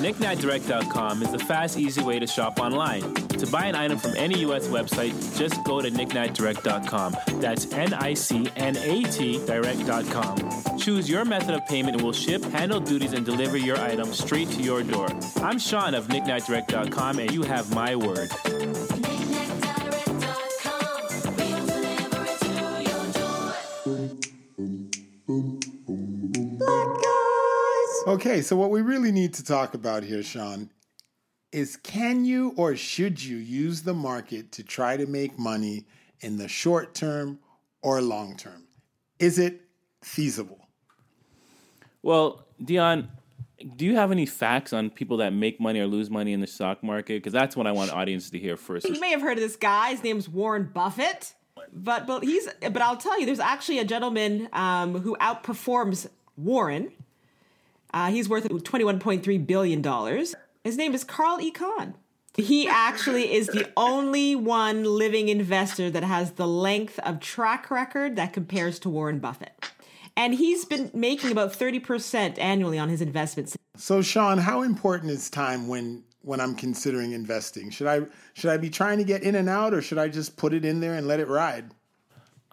KnickKnackDirect.com 0.07 1.21
is 1.21 1.33
the 1.33 1.39
fast, 1.39 1.77
easy 1.77 2.01
way 2.01 2.17
to 2.17 2.25
shop 2.25 2.61
online. 2.61 3.13
To 3.13 3.47
buy 3.47 3.65
an 3.65 3.75
item 3.75 3.97
from 3.97 4.15
any 4.15 4.39
U.S. 4.39 4.69
website, 4.69 5.11
just 5.37 5.61
go 5.65 5.81
to 5.81 5.91
KnickKnackDirect.com. 5.91 7.17
That's 7.41 7.69
N-I-C-N-A-T 7.73 9.45
Direct.com. 9.45 10.77
Choose 10.79 11.09
your 11.09 11.25
method 11.25 11.55
of 11.55 11.65
payment 11.65 11.95
and 11.97 12.03
we'll 12.05 12.13
ship, 12.13 12.41
handle 12.45 12.79
duties, 12.79 13.11
and 13.11 13.25
deliver 13.25 13.57
your 13.57 13.77
item 13.81 14.13
straight 14.13 14.49
to 14.51 14.61
your 14.61 14.81
door. 14.81 15.09
I'm 15.43 15.59
Sean 15.59 15.93
of 15.93 16.07
KnickKnackDirect.com, 16.07 17.19
and 17.19 17.29
you 17.31 17.43
have 17.43 17.75
my 17.75 17.93
word. 17.97 18.29
Okay, 28.07 28.41
so 28.41 28.55
what 28.55 28.71
we 28.71 28.81
really 28.81 29.11
need 29.11 29.33
to 29.33 29.43
talk 29.43 29.73
about 29.73 30.01
here, 30.01 30.23
Sean, 30.23 30.69
is 31.51 31.75
can 31.75 32.23
you 32.23 32.53
or 32.55 32.73
should 32.77 33.21
you 33.21 33.35
use 33.35 33.81
the 33.81 33.93
market 33.93 34.53
to 34.53 34.63
try 34.63 34.95
to 34.95 35.05
make 35.05 35.37
money 35.37 35.85
in 36.21 36.37
the 36.37 36.47
short 36.47 36.95
term 36.95 37.37
or 37.81 38.01
long 38.01 38.37
term? 38.37 38.63
Is 39.19 39.39
it 39.39 39.59
feasible? 40.01 40.69
Well, 42.01 42.45
Dion, 42.63 43.09
do 43.75 43.83
you 43.83 43.95
have 43.95 44.13
any 44.13 44.25
facts 44.25 44.71
on 44.71 44.89
people 44.89 45.17
that 45.17 45.33
make 45.33 45.59
money 45.59 45.81
or 45.81 45.85
lose 45.85 46.09
money 46.09 46.31
in 46.31 46.39
the 46.39 46.47
stock 46.47 46.81
market? 46.81 47.15
Because 47.15 47.33
that's 47.33 47.57
what 47.57 47.67
I 47.67 47.73
want 47.73 47.91
audience 47.91 48.29
to 48.29 48.39
hear 48.39 48.55
first. 48.55 48.87
You 48.87 49.01
may 49.01 49.11
have 49.11 49.21
heard 49.21 49.37
of 49.37 49.43
this 49.43 49.57
guy. 49.57 49.89
His 49.89 50.01
name's 50.01 50.29
Warren 50.29 50.71
Buffett. 50.73 51.33
But 51.73 52.07
but 52.07 52.23
he's 52.23 52.47
but 52.61 52.81
I'll 52.81 52.95
tell 52.95 53.19
you, 53.19 53.25
there's 53.25 53.41
actually 53.41 53.79
a 53.79 53.85
gentleman 53.85 54.47
um, 54.53 55.01
who 55.01 55.17
outperforms 55.19 56.07
Warren. 56.37 56.93
Uh, 57.93 58.11
he's 58.11 58.29
worth 58.29 58.47
21.3 58.47 59.47
billion 59.47 59.81
dollars. 59.81 60.35
His 60.63 60.77
name 60.77 60.93
is 60.93 61.03
Carl 61.03 61.39
E. 61.41 61.51
Icahn. 61.51 61.93
He 62.35 62.67
actually 62.67 63.33
is 63.33 63.47
the 63.47 63.67
only 63.75 64.35
one 64.35 64.83
living 64.83 65.27
investor 65.27 65.89
that 65.89 66.03
has 66.03 66.33
the 66.33 66.47
length 66.47 66.99
of 66.99 67.19
track 67.19 67.71
record 67.71 68.15
that 68.15 68.31
compares 68.31 68.77
to 68.79 68.89
Warren 68.89 69.17
Buffett. 69.17 69.53
And 70.15 70.35
he's 70.35 70.63
been 70.63 70.91
making 70.93 71.31
about 71.31 71.53
30% 71.53 72.37
annually 72.37 72.77
on 72.77 72.89
his 72.89 73.01
investments. 73.01 73.57
So, 73.75 74.01
Sean, 74.03 74.37
how 74.37 74.61
important 74.61 75.11
is 75.11 75.29
time 75.29 75.67
when 75.67 76.03
when 76.21 76.41
I'm 76.41 76.55
considering 76.55 77.13
investing? 77.13 77.69
Should 77.69 77.87
I 77.87 78.01
should 78.33 78.51
I 78.51 78.57
be 78.57 78.69
trying 78.69 78.97
to 78.97 79.03
get 79.03 79.23
in 79.23 79.35
and 79.35 79.49
out, 79.49 79.73
or 79.73 79.81
should 79.81 79.97
I 79.97 80.07
just 80.07 80.37
put 80.37 80.53
it 80.53 80.65
in 80.65 80.79
there 80.79 80.95
and 80.95 81.07
let 81.07 81.19
it 81.19 81.27
ride? 81.27 81.71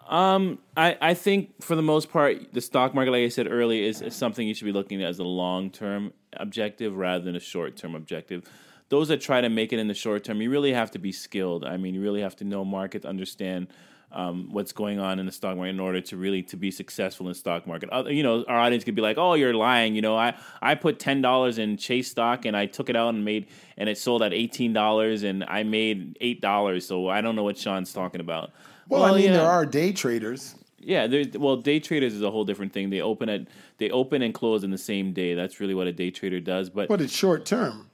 Um, 0.07 0.59
I, 0.77 0.97
I 1.01 1.13
think 1.15 1.63
for 1.63 1.75
the 1.75 1.81
most 1.81 2.11
part, 2.11 2.53
the 2.53 2.61
stock 2.61 2.93
market, 2.93 3.11
like 3.11 3.23
I 3.23 3.29
said 3.29 3.51
earlier, 3.51 3.83
is, 3.83 4.01
is 4.01 4.15
something 4.15 4.47
you 4.47 4.53
should 4.53 4.65
be 4.65 4.71
looking 4.71 5.01
at 5.01 5.09
as 5.09 5.19
a 5.19 5.23
long 5.23 5.71
term 5.71 6.13
objective 6.33 6.95
rather 6.95 7.23
than 7.23 7.35
a 7.35 7.39
short 7.39 7.75
term 7.75 7.95
objective. 7.95 8.43
Those 8.89 9.07
that 9.07 9.19
try 9.19 9.41
to 9.41 9.49
make 9.49 9.73
it 9.73 9.79
in 9.79 9.87
the 9.87 9.95
short 9.95 10.23
term, 10.23 10.41
you 10.41 10.51
really 10.51 10.73
have 10.73 10.91
to 10.91 10.99
be 10.99 11.11
skilled. 11.11 11.65
I 11.65 11.77
mean, 11.77 11.95
you 11.95 12.01
really 12.01 12.21
have 12.21 12.35
to 12.37 12.43
know 12.43 12.63
market, 12.63 13.03
understand 13.03 13.67
um, 14.11 14.49
what's 14.51 14.71
going 14.71 14.99
on 14.99 15.17
in 15.17 15.25
the 15.25 15.31
stock 15.31 15.57
market 15.57 15.71
in 15.71 15.79
order 15.79 15.99
to 15.99 16.17
really 16.17 16.43
to 16.43 16.55
be 16.55 16.69
successful 16.69 17.25
in 17.25 17.31
the 17.31 17.35
stock 17.37 17.65
market. 17.65 17.89
Other, 17.89 18.13
you 18.13 18.21
know, 18.21 18.45
our 18.47 18.57
audience 18.57 18.83
could 18.83 18.95
be 18.95 19.01
like, 19.01 19.17
"Oh, 19.17 19.33
you're 19.33 19.55
lying." 19.55 19.95
You 19.95 20.01
know, 20.01 20.15
I 20.15 20.35
I 20.61 20.75
put 20.75 20.99
ten 20.99 21.21
dollars 21.21 21.57
in 21.57 21.77
Chase 21.77 22.11
stock 22.11 22.45
and 22.45 22.55
I 22.55 22.67
took 22.67 22.89
it 22.89 22.95
out 22.95 23.13
and 23.13 23.25
made 23.25 23.47
and 23.75 23.89
it 23.89 23.97
sold 23.97 24.21
at 24.21 24.33
eighteen 24.33 24.71
dollars 24.71 25.23
and 25.23 25.43
I 25.43 25.63
made 25.63 26.17
eight 26.21 26.41
dollars. 26.41 26.85
So 26.87 27.09
I 27.09 27.21
don't 27.21 27.35
know 27.35 27.43
what 27.43 27.57
Sean's 27.57 27.91
talking 27.91 28.21
about. 28.21 28.51
Well, 28.87 29.03
I 29.03 29.15
mean, 29.15 29.25
yeah. 29.25 29.33
there 29.33 29.45
are 29.49 29.65
day 29.65 29.91
traders. 29.91 30.55
Yeah, 30.79 31.07
well, 31.35 31.57
day 31.57 31.79
traders 31.79 32.13
is 32.13 32.21
a 32.21 32.29
whole 32.29 32.45
different 32.45 32.71
thing. 32.71 32.91
They 32.91 33.01
open 33.01 33.27
at 33.27 33.47
they 33.79 33.89
open 33.89 34.21
and 34.21 34.33
close 34.33 34.63
in 34.63 34.69
the 34.69 34.77
same 34.77 35.13
day. 35.13 35.33
That's 35.33 35.59
really 35.59 35.73
what 35.73 35.87
a 35.87 35.91
day 35.91 36.11
trader 36.11 36.39
does. 36.39 36.69
But 36.69 36.87
But 36.89 37.01
it's 37.01 37.13
short 37.13 37.45
term. 37.45 37.89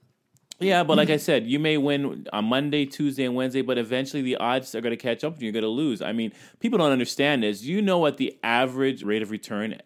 yeah, 0.59 0.83
but 0.83 0.97
like 0.97 1.09
I 1.09 1.15
said, 1.17 1.47
you 1.47 1.57
may 1.57 1.77
win 1.77 2.27
on 2.33 2.45
Monday, 2.45 2.85
Tuesday, 2.85 3.23
and 3.23 3.33
Wednesday, 3.33 3.61
but 3.61 3.77
eventually 3.77 4.21
the 4.21 4.35
odds 4.35 4.75
are 4.75 4.81
going 4.81 4.91
to 4.91 4.97
catch 4.97 5.23
up 5.23 5.33
and 5.35 5.41
you're 5.41 5.53
going 5.53 5.63
to 5.63 5.69
lose. 5.69 6.01
I 6.01 6.11
mean, 6.11 6.33
people 6.59 6.77
don't 6.77 6.91
understand 6.91 7.43
this. 7.43 7.63
You 7.63 7.81
know 7.81 7.97
what 7.97 8.17
the 8.17 8.37
average 8.43 9.03
rate 9.03 9.21
of 9.21 9.31
return 9.31 9.81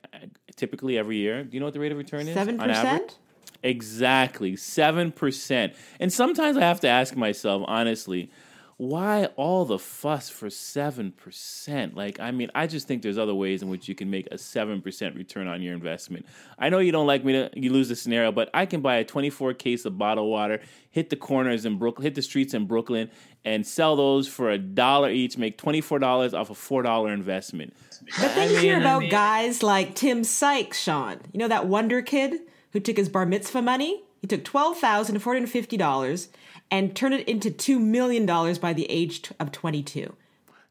typically 0.56 0.98
every 0.98 1.18
year? 1.18 1.44
Do 1.44 1.54
you 1.54 1.60
know 1.60 1.68
what 1.68 1.74
the 1.74 1.80
rate 1.80 1.92
of 1.92 1.98
return 2.00 2.28
is? 2.28 2.36
7%? 2.36 3.16
Exactly, 3.64 4.54
7%. 4.54 5.76
And 6.00 6.14
sometimes 6.14 6.58
I 6.58 6.62
have 6.62 6.80
to 6.82 6.88
ask 6.88 7.16
myself, 7.16 7.64
honestly, 7.68 8.32
why 8.78 9.26
all 9.38 9.64
the 9.64 9.80
fuss 9.80 10.30
for 10.30 10.48
7%? 10.48 11.96
Like, 11.96 12.20
I 12.20 12.32
mean, 12.32 12.52
I 12.54 12.68
just 12.68 12.88
think 12.88 13.04
there's 13.04 13.18
other 13.18 13.34
ways 13.34 13.62
in 13.62 13.70
which 13.70 13.88
you 13.88 13.96
can 13.96 14.10
make 14.10 14.28
a 14.32 14.36
7% 14.36 15.16
return 15.16 15.48
on 15.48 15.62
your 15.62 15.74
investment. 15.74 16.26
I 16.60 16.68
know 16.68 16.80
you 16.80 16.92
don't 16.92 17.08
like 17.08 17.24
me 17.24 17.34
to 17.34 17.50
you 17.54 17.72
lose 17.72 17.88
the 17.88 17.96
scenario, 17.96 18.34
but 18.34 18.50
I 18.54 18.66
can 18.66 18.82
buy 18.82 18.96
a 18.96 19.06
24 19.06 19.54
case 19.54 19.86
of 19.86 19.98
bottled 19.98 20.30
water, 20.30 20.60
hit 20.92 21.10
the 21.10 21.16
corners 21.16 21.66
in 21.66 21.78
Brooklyn, 21.78 22.04
hit 22.04 22.16
the 22.16 22.22
streets 22.22 22.54
in 22.54 22.66
Brooklyn, 22.66 23.10
and 23.46 23.66
sell 23.66 23.96
those 23.96 24.28
for 24.28 24.52
a 24.52 24.58
dollar 24.58 25.10
each, 25.10 25.38
make 25.38 25.58
$24 25.58 26.34
off 26.34 26.50
a 26.50 26.54
$4 26.54 27.14
investment. 27.14 27.74
But 28.20 28.36
then 28.36 28.52
you 28.52 28.58
hear 28.58 28.78
about 28.80 29.10
guys 29.10 29.64
like 29.64 29.96
Tim 29.96 30.26
Sykes, 30.26 30.82
Sean. 30.82 31.20
You 31.32 31.40
know 31.40 31.48
that 31.48 31.68
wonder 31.68 32.02
kid 32.02 32.42
who 32.72 32.82
took 32.82 32.98
his 32.98 33.08
bar 33.08 33.26
mitzvah 33.26 33.62
money? 33.62 34.04
He 34.20 34.28
took 34.28 34.44
$12,450 34.44 36.28
and 36.72 36.96
turn 36.96 37.14
it 37.14 37.28
into 37.28 37.50
$2 37.50 37.80
million 37.80 38.26
by 38.26 38.74
the 38.74 38.90
age 38.90 39.32
of 39.40 39.52
22. 39.52 40.16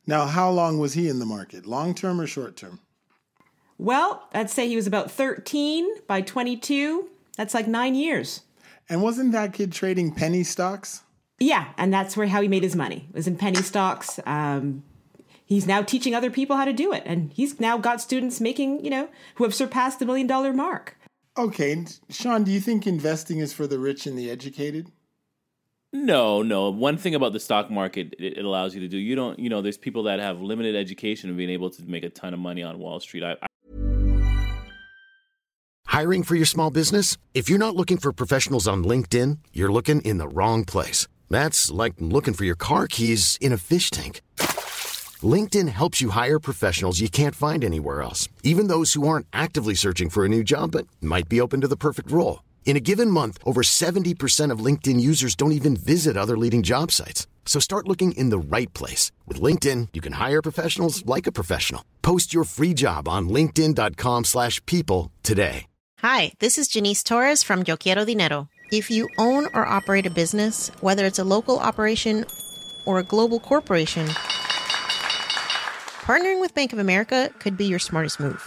Now, 0.06 0.26
how 0.26 0.50
long 0.50 0.78
was 0.78 0.94
he 0.94 1.08
in 1.08 1.18
the 1.18 1.26
market? 1.26 1.66
Long 1.66 1.94
term 1.94 2.20
or 2.20 2.26
short 2.26 2.56
term? 2.56 2.80
Well, 3.78 4.28
I'd 4.32 4.50
say 4.50 4.68
he 4.68 4.76
was 4.76 4.86
about 4.86 5.10
13 5.10 5.88
by 6.06 6.20
22. 6.20 7.08
That's 7.36 7.54
like 7.54 7.66
nine 7.66 7.94
years. 7.94 8.42
And 8.88 9.02
wasn't 9.02 9.32
that 9.32 9.52
kid 9.52 9.72
trading 9.72 10.14
penny 10.14 10.44
stocks? 10.44 11.02
Yeah, 11.40 11.72
and 11.76 11.92
that's 11.92 12.16
where 12.16 12.26
how 12.26 12.42
he 12.42 12.48
made 12.48 12.62
his 12.62 12.76
money. 12.76 13.06
It 13.08 13.14
was 13.14 13.26
in 13.26 13.36
penny 13.36 13.62
stocks. 13.62 14.20
Um, 14.24 14.84
he's 15.44 15.66
now 15.66 15.82
teaching 15.82 16.14
other 16.14 16.30
people 16.30 16.56
how 16.56 16.64
to 16.64 16.72
do 16.72 16.92
it, 16.92 17.02
and 17.06 17.32
he's 17.32 17.58
now 17.58 17.76
got 17.76 18.00
students 18.00 18.40
making, 18.40 18.84
you 18.84 18.90
know, 18.90 19.08
who 19.34 19.44
have 19.44 19.54
surpassed 19.54 19.98
the 19.98 20.06
million 20.06 20.26
dollar 20.26 20.52
mark. 20.52 20.96
Okay, 21.36 21.84
Sean, 22.10 22.44
do 22.44 22.52
you 22.52 22.60
think 22.60 22.86
investing 22.86 23.38
is 23.38 23.52
for 23.52 23.66
the 23.66 23.78
rich 23.78 24.06
and 24.06 24.16
the 24.16 24.30
educated? 24.30 24.92
No, 25.94 26.42
no. 26.42 26.70
One 26.70 26.96
thing 26.96 27.14
about 27.14 27.32
the 27.32 27.38
stock 27.38 27.70
market 27.70 28.16
it, 28.18 28.38
it 28.38 28.44
allows 28.44 28.74
you 28.74 28.80
to 28.80 28.88
do, 28.88 28.98
you 28.98 29.14
don't, 29.14 29.38
you 29.38 29.48
know, 29.48 29.62
there's 29.62 29.78
people 29.78 30.02
that 30.02 30.18
have 30.18 30.40
limited 30.40 30.74
education 30.74 31.30
and 31.30 31.38
being 31.38 31.50
able 31.50 31.70
to 31.70 31.82
make 31.84 32.02
a 32.02 32.10
ton 32.10 32.34
of 32.34 32.40
money 32.40 32.64
on 32.64 32.80
Wall 32.80 32.98
Street. 32.98 33.22
I, 33.22 33.36
I 33.40 33.46
Hiring 35.86 36.24
for 36.24 36.34
your 36.34 36.46
small 36.46 36.72
business? 36.72 37.16
If 37.32 37.48
you're 37.48 37.60
not 37.60 37.76
looking 37.76 37.98
for 37.98 38.12
professionals 38.12 38.66
on 38.66 38.82
LinkedIn, 38.82 39.38
you're 39.52 39.72
looking 39.72 40.00
in 40.00 40.18
the 40.18 40.26
wrong 40.26 40.64
place. 40.64 41.06
That's 41.30 41.70
like 41.70 41.94
looking 42.00 42.34
for 42.34 42.44
your 42.44 42.56
car 42.56 42.88
keys 42.88 43.38
in 43.40 43.52
a 43.52 43.56
fish 43.56 43.90
tank. 43.92 44.20
LinkedIn 45.22 45.68
helps 45.68 46.00
you 46.00 46.10
hire 46.10 46.40
professionals 46.40 47.00
you 47.00 47.08
can't 47.08 47.36
find 47.36 47.62
anywhere 47.62 48.02
else, 48.02 48.28
even 48.42 48.66
those 48.66 48.94
who 48.94 49.06
aren't 49.06 49.28
actively 49.32 49.76
searching 49.76 50.10
for 50.10 50.24
a 50.24 50.28
new 50.28 50.42
job 50.42 50.72
but 50.72 50.88
might 51.00 51.28
be 51.28 51.40
open 51.40 51.60
to 51.60 51.68
the 51.68 51.76
perfect 51.76 52.10
role. 52.10 52.43
In 52.66 52.76
a 52.76 52.80
given 52.80 53.10
month, 53.10 53.38
over 53.44 53.62
70% 53.62 54.50
of 54.50 54.58
LinkedIn 54.58 54.98
users 54.98 55.36
don't 55.36 55.52
even 55.52 55.76
visit 55.76 56.16
other 56.16 56.36
leading 56.36 56.64
job 56.64 56.90
sites. 56.90 57.28
So 57.46 57.60
start 57.60 57.86
looking 57.86 58.12
in 58.12 58.30
the 58.30 58.38
right 58.38 58.72
place. 58.74 59.12
With 59.28 59.40
LinkedIn, 59.40 59.88
you 59.92 60.00
can 60.00 60.14
hire 60.14 60.42
professionals 60.42 61.06
like 61.06 61.28
a 61.28 61.32
professional. 61.32 61.84
Post 62.02 62.34
your 62.34 62.42
free 62.42 62.74
job 62.74 63.06
on 63.06 63.28
linkedin.com 63.28 64.24
slash 64.24 64.64
people 64.66 65.12
today. 65.22 65.66
Hi, 66.00 66.32
this 66.38 66.58
is 66.58 66.68
Jannese 66.68 67.02
Torres 67.04 67.42
from 67.42 67.64
Yo 67.66 67.76
Quiero 67.76 68.04
Dinero. 68.04 68.48
If 68.72 68.90
you 68.90 69.08
own 69.16 69.46
or 69.54 69.64
operate 69.66 70.06
a 70.06 70.10
business, 70.10 70.70
whether 70.80 71.06
it's 71.06 71.18
a 71.18 71.24
local 71.24 71.58
operation 71.58 72.26
or 72.84 72.98
a 72.98 73.02
global 73.02 73.40
corporation, 73.40 74.06
partnering 76.02 76.40
with 76.40 76.54
Bank 76.54 76.72
of 76.72 76.78
America 76.78 77.30
could 77.38 77.56
be 77.56 77.64
your 77.64 77.78
smartest 77.78 78.20
move. 78.20 78.46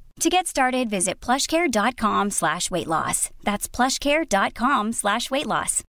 To 0.19 0.29
get 0.29 0.45
started, 0.45 0.89
visit 0.89 1.19
plushcare.com 1.19 2.29
slash 2.29 2.69
weight 2.69 2.87
loss. 2.87 3.31
That's 3.43 3.67
plushcare.com 3.67 4.91
slash 4.91 5.31
weight 5.31 5.47
loss. 5.47 5.83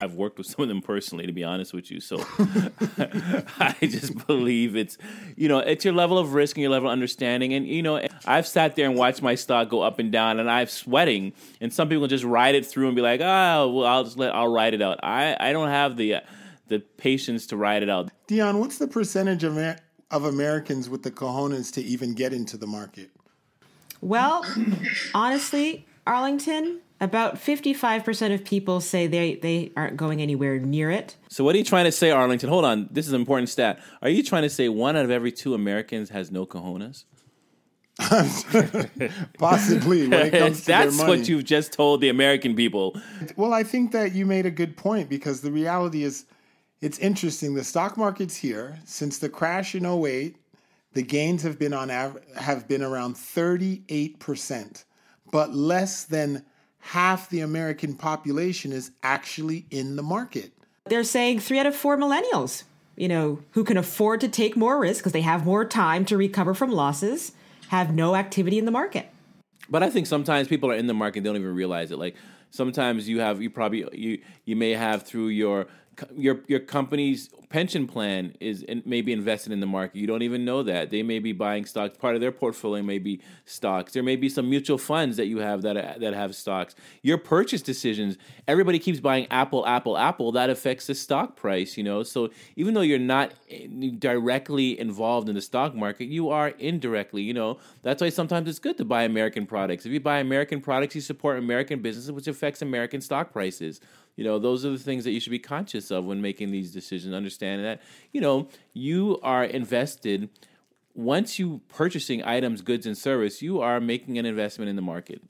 I've 0.00 0.14
worked 0.14 0.36
with 0.36 0.48
some 0.48 0.64
of 0.64 0.68
them 0.68 0.82
personally, 0.82 1.26
to 1.26 1.32
be 1.32 1.44
honest 1.44 1.72
with 1.72 1.88
you. 1.92 2.00
So 2.00 2.16
I 3.60 3.76
just 3.82 4.26
believe 4.26 4.74
it's, 4.74 4.98
you 5.36 5.48
know, 5.48 5.60
it's 5.60 5.84
your 5.84 5.94
level 5.94 6.18
of 6.18 6.34
risk 6.34 6.56
and 6.56 6.62
your 6.62 6.72
level 6.72 6.88
of 6.88 6.92
understanding. 6.92 7.54
And, 7.54 7.68
you 7.68 7.82
know, 7.82 8.00
I've 8.26 8.48
sat 8.48 8.74
there 8.74 8.88
and 8.88 8.98
watched 8.98 9.22
my 9.22 9.36
stock 9.36 9.68
go 9.68 9.82
up 9.82 10.00
and 10.00 10.10
down 10.10 10.40
and 10.40 10.50
I'm 10.50 10.66
sweating. 10.66 11.32
And 11.60 11.72
some 11.72 11.88
people 11.88 12.08
just 12.08 12.24
ride 12.24 12.56
it 12.56 12.66
through 12.66 12.88
and 12.88 12.96
be 12.96 13.02
like, 13.02 13.20
oh, 13.20 13.70
well, 13.70 13.86
I'll 13.86 14.02
just 14.02 14.18
let, 14.18 14.34
I'll 14.34 14.52
ride 14.52 14.74
it 14.74 14.82
out. 14.82 14.98
I, 15.04 15.36
I 15.38 15.52
don't 15.52 15.68
have 15.68 15.96
the, 15.96 16.16
the 16.66 16.80
patience 16.80 17.46
to 17.48 17.56
ride 17.56 17.84
it 17.84 17.88
out. 17.88 18.10
Dion, 18.26 18.58
what's 18.58 18.78
the 18.78 18.88
percentage 18.88 19.44
of, 19.44 19.56
of 20.12 20.24
Americans 20.24 20.88
with 20.88 21.02
the 21.02 21.10
cojones 21.10 21.72
to 21.72 21.82
even 21.82 22.14
get 22.14 22.32
into 22.32 22.56
the 22.56 22.66
market? 22.66 23.10
Well, 24.00 24.44
honestly, 25.14 25.86
Arlington, 26.06 26.80
about 27.00 27.36
55% 27.36 28.34
of 28.34 28.44
people 28.44 28.80
say 28.80 29.06
they, 29.06 29.36
they 29.36 29.72
aren't 29.76 29.96
going 29.96 30.20
anywhere 30.20 30.58
near 30.58 30.90
it. 30.90 31.16
So, 31.28 31.44
what 31.44 31.54
are 31.54 31.58
you 31.58 31.64
trying 31.64 31.84
to 31.84 31.92
say, 31.92 32.10
Arlington? 32.10 32.48
Hold 32.48 32.64
on. 32.64 32.88
This 32.90 33.06
is 33.06 33.12
an 33.12 33.20
important 33.20 33.48
stat. 33.48 33.80
Are 34.02 34.08
you 34.08 34.22
trying 34.22 34.42
to 34.42 34.50
say 34.50 34.68
one 34.68 34.96
out 34.96 35.04
of 35.04 35.10
every 35.10 35.32
two 35.32 35.54
Americans 35.54 36.10
has 36.10 36.30
no 36.30 36.46
cojones? 36.46 37.04
Possibly. 39.38 40.08
When 40.08 40.26
it 40.26 40.32
comes 40.32 40.60
to 40.60 40.66
That's 40.66 40.96
their 40.96 41.06
money. 41.06 41.18
what 41.18 41.28
you've 41.28 41.44
just 41.44 41.72
told 41.72 42.00
the 42.00 42.08
American 42.08 42.54
people. 42.56 42.98
Well, 43.36 43.52
I 43.52 43.62
think 43.64 43.92
that 43.92 44.14
you 44.14 44.26
made 44.26 44.46
a 44.46 44.50
good 44.50 44.76
point 44.76 45.08
because 45.08 45.42
the 45.42 45.52
reality 45.52 46.02
is 46.02 46.24
it's 46.82 46.98
interesting. 46.98 47.54
The 47.54 47.64
stock 47.64 47.96
market's 47.96 48.36
here 48.36 48.80
since 48.84 49.18
the 49.18 49.28
crash 49.28 49.74
in 49.74 49.86
08. 49.86 50.36
The 50.94 51.02
gains 51.02 51.42
have 51.44 51.58
been 51.58 51.72
on 51.72 51.90
av- 51.90 52.18
have 52.36 52.68
been 52.68 52.82
around 52.82 53.14
38%, 53.14 54.84
but 55.30 55.54
less 55.54 56.04
than 56.04 56.44
half 56.80 57.30
the 57.30 57.40
American 57.40 57.94
population 57.94 58.72
is 58.72 58.90
actually 59.02 59.64
in 59.70 59.96
the 59.96 60.02
market. 60.02 60.52
They're 60.86 61.04
saying 61.04 61.40
three 61.40 61.60
out 61.60 61.66
of 61.66 61.76
four 61.76 61.96
millennials, 61.96 62.64
you 62.96 63.06
know, 63.06 63.38
who 63.52 63.62
can 63.62 63.76
afford 63.76 64.20
to 64.20 64.28
take 64.28 64.56
more 64.56 64.80
risk 64.80 65.00
because 65.00 65.12
they 65.12 65.20
have 65.22 65.46
more 65.46 65.64
time 65.64 66.04
to 66.06 66.16
recover 66.16 66.52
from 66.52 66.72
losses, 66.72 67.32
have 67.68 67.94
no 67.94 68.16
activity 68.16 68.58
in 68.58 68.64
the 68.64 68.72
market. 68.72 69.08
But 69.70 69.84
I 69.84 69.88
think 69.88 70.08
sometimes 70.08 70.48
people 70.48 70.70
are 70.70 70.74
in 70.74 70.88
the 70.88 70.94
market, 70.94 71.22
they 71.22 71.28
don't 71.28 71.36
even 71.36 71.54
realize 71.54 71.92
it. 71.92 71.98
Like 71.98 72.16
sometimes 72.52 73.08
you 73.08 73.18
have, 73.18 73.42
you 73.42 73.50
probably, 73.50 73.84
you 73.92 74.20
you 74.44 74.54
may 74.54 74.70
have 74.70 75.02
through 75.02 75.28
your 75.28 75.66
your 76.14 76.40
your 76.46 76.60
company's 76.60 77.28
pension 77.52 77.86
plan 77.86 78.34
is 78.40 78.62
in, 78.62 78.82
maybe 78.86 79.12
invested 79.12 79.52
in 79.52 79.60
the 79.60 79.66
market. 79.66 79.96
You 79.96 80.06
don't 80.06 80.22
even 80.22 80.44
know 80.44 80.62
that 80.62 80.88
they 80.88 81.02
may 81.02 81.18
be 81.18 81.32
buying 81.32 81.66
stocks. 81.66 81.98
Part 81.98 82.14
of 82.14 82.22
their 82.22 82.32
portfolio 82.32 82.82
may 82.82 82.98
be 82.98 83.20
stocks. 83.44 83.92
There 83.92 84.02
may 84.02 84.16
be 84.16 84.30
some 84.30 84.48
mutual 84.48 84.78
funds 84.78 85.18
that 85.18 85.26
you 85.26 85.38
have 85.38 85.62
that 85.62 86.00
that 86.00 86.14
have 86.14 86.34
stocks. 86.34 86.74
Your 87.02 87.18
purchase 87.18 87.60
decisions. 87.60 88.16
Everybody 88.48 88.78
keeps 88.78 89.00
buying 89.00 89.26
Apple, 89.30 89.66
Apple, 89.66 89.98
Apple. 89.98 90.32
That 90.32 90.48
affects 90.48 90.86
the 90.86 90.94
stock 90.94 91.36
price. 91.36 91.76
You 91.76 91.84
know, 91.84 92.02
so 92.02 92.30
even 92.56 92.72
though 92.74 92.80
you're 92.80 92.98
not 92.98 93.32
eh, 93.50 93.66
directly 93.98 94.80
involved 94.80 95.28
in 95.28 95.34
the 95.34 95.42
stock 95.42 95.74
market, 95.74 96.06
you 96.06 96.30
are 96.30 96.48
indirectly. 96.48 97.22
You 97.22 97.34
know, 97.34 97.58
that's 97.82 98.00
why 98.00 98.08
sometimes 98.08 98.48
it's 98.48 98.58
good 98.58 98.78
to 98.78 98.84
buy 98.84 99.02
American 99.02 99.46
products. 99.46 99.84
If 99.84 99.92
you 99.92 100.00
buy 100.00 100.18
American 100.18 100.62
products, 100.62 100.94
you 100.94 101.02
support 101.02 101.38
American 101.38 101.82
businesses, 101.82 102.10
which 102.10 102.28
affects 102.42 102.60
American 102.60 103.00
stock 103.00 103.32
prices 103.32 103.80
you 104.16 104.24
know 104.24 104.38
those 104.38 104.64
are 104.64 104.70
the 104.70 104.78
things 104.78 105.04
that 105.04 105.12
you 105.12 105.20
should 105.20 105.30
be 105.30 105.38
conscious 105.38 105.90
of 105.92 106.04
when 106.04 106.20
making 106.20 106.50
these 106.50 106.72
decisions 106.72 107.14
understanding 107.14 107.64
that 107.64 107.80
you 108.12 108.20
know 108.20 108.48
you 108.72 109.20
are 109.22 109.44
invested 109.44 110.28
once 110.94 111.38
you 111.38 111.60
purchasing 111.68 112.22
items 112.24 112.60
goods 112.60 112.84
and 112.84 112.98
service 112.98 113.42
you 113.42 113.60
are 113.60 113.80
making 113.80 114.18
an 114.18 114.26
investment 114.26 114.68
in 114.68 114.76
the 114.76 114.82
market 114.82 115.22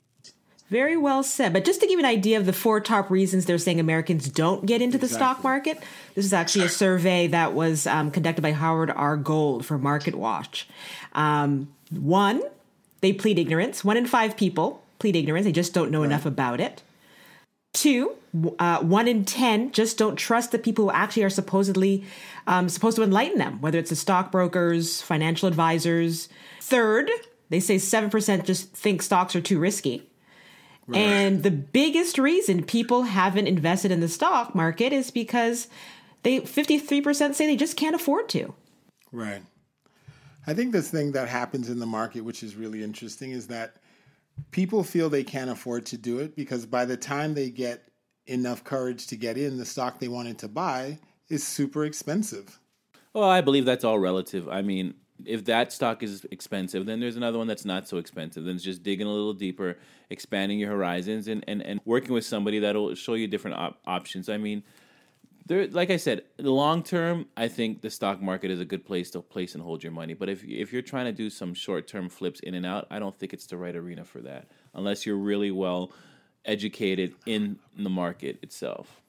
Very 0.69 0.97
well 0.97 1.21
said. 1.21 1.53
But 1.53 1.65
just 1.65 1.81
to 1.81 1.85
give 1.85 1.99
you 1.99 1.99
an 1.99 2.05
idea 2.05 2.39
of 2.39 2.47
the 2.47 2.53
four 2.53 2.79
top 2.81 3.11
reasons 3.11 3.45
they're 3.45 3.59
saying 3.59 3.79
Americans 3.79 4.27
don't 4.27 4.65
get 4.65 4.81
into 4.81 4.97
the 4.97 5.07
stock 5.07 5.43
market, 5.43 5.77
this 6.15 6.25
is 6.25 6.33
actually 6.33 6.65
a 6.65 6.69
survey 6.69 7.27
that 7.27 7.53
was 7.53 7.85
um, 7.85 8.09
conducted 8.09 8.41
by 8.41 8.53
Howard 8.53 8.89
R. 8.89 9.15
Gold 9.17 9.67
for 9.67 9.77
Market 9.77 10.15
Watch. 10.15 10.67
Um, 11.13 11.67
one, 11.91 12.41
they 13.01 13.13
plead 13.13 13.37
ignorance. 13.37 13.83
One 13.83 13.97
in 13.97 14.07
five 14.07 14.35
people 14.35 14.81
plead 14.97 15.15
ignorance. 15.15 15.45
They 15.45 15.51
just 15.51 15.73
don't 15.73 15.91
know 15.91 16.01
enough 16.01 16.25
about 16.25 16.59
it. 16.59 16.81
Two, 17.73 18.15
uh, 18.59 18.79
one 18.79 19.07
in 19.07 19.25
ten 19.25 19.71
just 19.71 19.97
don't 19.97 20.15
trust 20.15 20.51
the 20.51 20.59
people 20.59 20.85
who 20.85 20.91
actually 20.91 21.23
are 21.23 21.29
supposedly 21.29 22.05
um, 22.47 22.69
supposed 22.69 22.97
to 22.97 23.03
enlighten 23.03 23.39
them, 23.39 23.59
whether 23.61 23.79
it's 23.79 23.89
the 23.89 23.95
stockbrokers, 23.95 25.01
financial 25.01 25.47
advisors. 25.47 26.29
Third, 26.61 27.09
they 27.49 27.59
say 27.59 27.77
seven 27.77 28.09
percent 28.09 28.45
just 28.45 28.71
think 28.73 29.01
stocks 29.01 29.35
are 29.35 29.41
too 29.41 29.59
risky. 29.59 30.09
And 30.93 31.43
the 31.43 31.51
biggest 31.51 32.17
reason 32.17 32.63
people 32.63 33.03
haven't 33.03 33.47
invested 33.47 33.91
in 33.91 34.01
the 34.01 34.09
stock 34.09 34.53
market 34.53 34.91
is 34.91 35.11
because 35.11 35.67
they 36.23 36.41
53% 36.41 37.35
say 37.35 37.47
they 37.47 37.55
just 37.55 37.77
can't 37.77 37.95
afford 37.95 38.27
to. 38.29 38.53
Right. 39.11 39.43
I 40.45 40.53
think 40.53 40.73
this 40.73 40.89
thing 40.89 41.13
that 41.13 41.29
happens 41.29 41.69
in 41.69 41.79
the 41.79 41.85
market, 41.85 42.21
which 42.21 42.43
is 42.43 42.55
really 42.55 42.83
interesting, 42.83 43.31
is 43.31 43.47
that 43.47 43.77
people 44.51 44.83
feel 44.83 45.09
they 45.09 45.23
can't 45.23 45.49
afford 45.49 45.85
to 45.87 45.97
do 45.97 46.19
it 46.19 46.35
because 46.35 46.65
by 46.65 46.85
the 46.85 46.97
time 46.97 47.33
they 47.33 47.49
get 47.49 47.89
enough 48.25 48.63
courage 48.63 49.07
to 49.07 49.15
get 49.15 49.37
in, 49.37 49.57
the 49.57 49.65
stock 49.65 49.99
they 49.99 50.07
wanted 50.07 50.37
to 50.39 50.47
buy 50.47 50.99
is 51.29 51.45
super 51.45 51.85
expensive. 51.85 52.59
well 53.13 53.29
i 53.29 53.41
believe 53.41 53.65
that's 53.65 53.83
all 53.83 53.99
relative. 53.99 54.47
I 54.49 54.61
mean 54.61 54.95
if 55.25 55.45
that 55.45 55.71
stock 55.71 56.03
is 56.03 56.25
expensive 56.31 56.85
then 56.85 56.99
there's 56.99 57.15
another 57.15 57.37
one 57.37 57.47
that's 57.47 57.65
not 57.65 57.87
so 57.87 57.97
expensive. 57.97 58.43
Then 58.43 58.55
it's 58.55 58.63
just 58.63 58.83
digging 58.83 59.07
a 59.07 59.11
little 59.11 59.33
deeper 59.33 59.77
expanding 60.09 60.59
your 60.59 60.71
horizons 60.71 61.27
and, 61.27 61.43
and, 61.47 61.61
and 61.61 61.79
working 61.85 62.13
with 62.13 62.25
somebody 62.25 62.59
that'll 62.59 62.95
show 62.95 63.13
you 63.13 63.27
different 63.27 63.57
op- 63.57 63.79
options. 63.85 64.29
I 64.29 64.37
mean 64.37 64.63
there, 65.45 65.67
like 65.67 65.89
I 65.89 65.97
said, 65.97 66.23
the 66.37 66.51
long 66.51 66.83
term, 66.83 67.27
I 67.35 67.47
think 67.47 67.81
the 67.81 67.89
stock 67.89 68.21
market 68.21 68.49
is 68.49 68.59
a 68.59 68.65
good 68.65 68.85
place 68.85 69.11
to 69.11 69.21
place 69.21 69.55
and 69.55 69.63
hold 69.63 69.83
your 69.83 69.91
money. 69.91 70.13
But 70.13 70.29
if 70.29 70.43
if 70.43 70.71
you're 70.71 70.81
trying 70.81 71.05
to 71.05 71.11
do 71.11 71.29
some 71.29 71.53
short 71.53 71.87
term 71.87 72.09
flips 72.09 72.39
in 72.39 72.53
and 72.53 72.65
out, 72.65 72.87
I 72.89 72.99
don't 72.99 73.17
think 73.17 73.33
it's 73.33 73.45
the 73.45 73.57
right 73.57 73.75
arena 73.75 74.05
for 74.05 74.21
that, 74.21 74.47
unless 74.73 75.05
you're 75.05 75.17
really 75.17 75.51
well 75.51 75.91
educated 76.45 77.15
in 77.25 77.59
the 77.77 77.89
market 77.89 78.39
itself. 78.41 79.01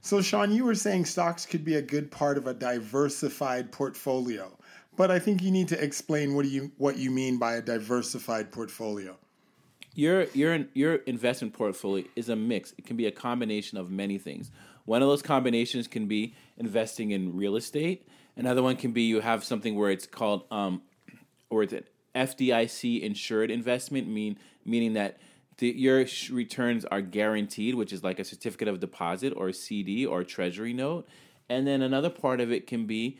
So, 0.00 0.22
Sean, 0.22 0.52
you 0.52 0.64
were 0.64 0.74
saying 0.74 1.06
stocks 1.06 1.44
could 1.44 1.64
be 1.64 1.74
a 1.74 1.82
good 1.82 2.10
part 2.10 2.38
of 2.38 2.46
a 2.46 2.54
diversified 2.54 3.72
portfolio, 3.72 4.56
but 4.96 5.10
I 5.10 5.18
think 5.18 5.42
you 5.42 5.50
need 5.50 5.68
to 5.68 5.82
explain 5.82 6.34
what 6.34 6.44
do 6.44 6.48
you 6.48 6.70
what 6.78 6.96
you 6.96 7.10
mean 7.10 7.38
by 7.38 7.56
a 7.56 7.62
diversified 7.62 8.52
portfolio. 8.52 9.16
Your 9.94 10.24
your 10.32 10.64
your 10.74 10.94
investment 11.06 11.52
portfolio 11.52 12.04
is 12.16 12.28
a 12.28 12.36
mix. 12.36 12.72
It 12.78 12.86
can 12.86 12.96
be 12.96 13.06
a 13.06 13.10
combination 13.10 13.76
of 13.78 13.90
many 13.90 14.16
things. 14.16 14.50
One 14.86 15.02
of 15.02 15.08
those 15.08 15.22
combinations 15.22 15.86
can 15.86 16.06
be 16.06 16.34
investing 16.56 17.10
in 17.10 17.36
real 17.36 17.56
estate. 17.56 18.08
Another 18.36 18.62
one 18.62 18.76
can 18.76 18.92
be 18.92 19.02
you 19.02 19.20
have 19.20 19.44
something 19.44 19.74
where 19.74 19.90
it's 19.90 20.06
called 20.06 20.44
um, 20.50 20.82
or 21.50 21.62
it's 21.62 21.72
an 21.72 21.84
FDIC 22.14 23.02
insured 23.02 23.50
investment, 23.50 24.08
mean 24.08 24.38
meaning 24.64 24.94
that 24.94 25.18
the, 25.58 25.68
your 25.68 26.04
returns 26.30 26.84
are 26.86 27.00
guaranteed, 27.00 27.74
which 27.74 27.92
is 27.92 28.02
like 28.02 28.18
a 28.18 28.24
certificate 28.24 28.68
of 28.68 28.80
deposit 28.80 29.32
or 29.36 29.52
CD 29.52 30.04
or 30.04 30.24
treasury 30.24 30.72
note. 30.72 31.08
And 31.48 31.66
then 31.66 31.82
another 31.82 32.10
part 32.10 32.40
of 32.40 32.50
it 32.50 32.66
can 32.66 32.86
be 32.86 33.18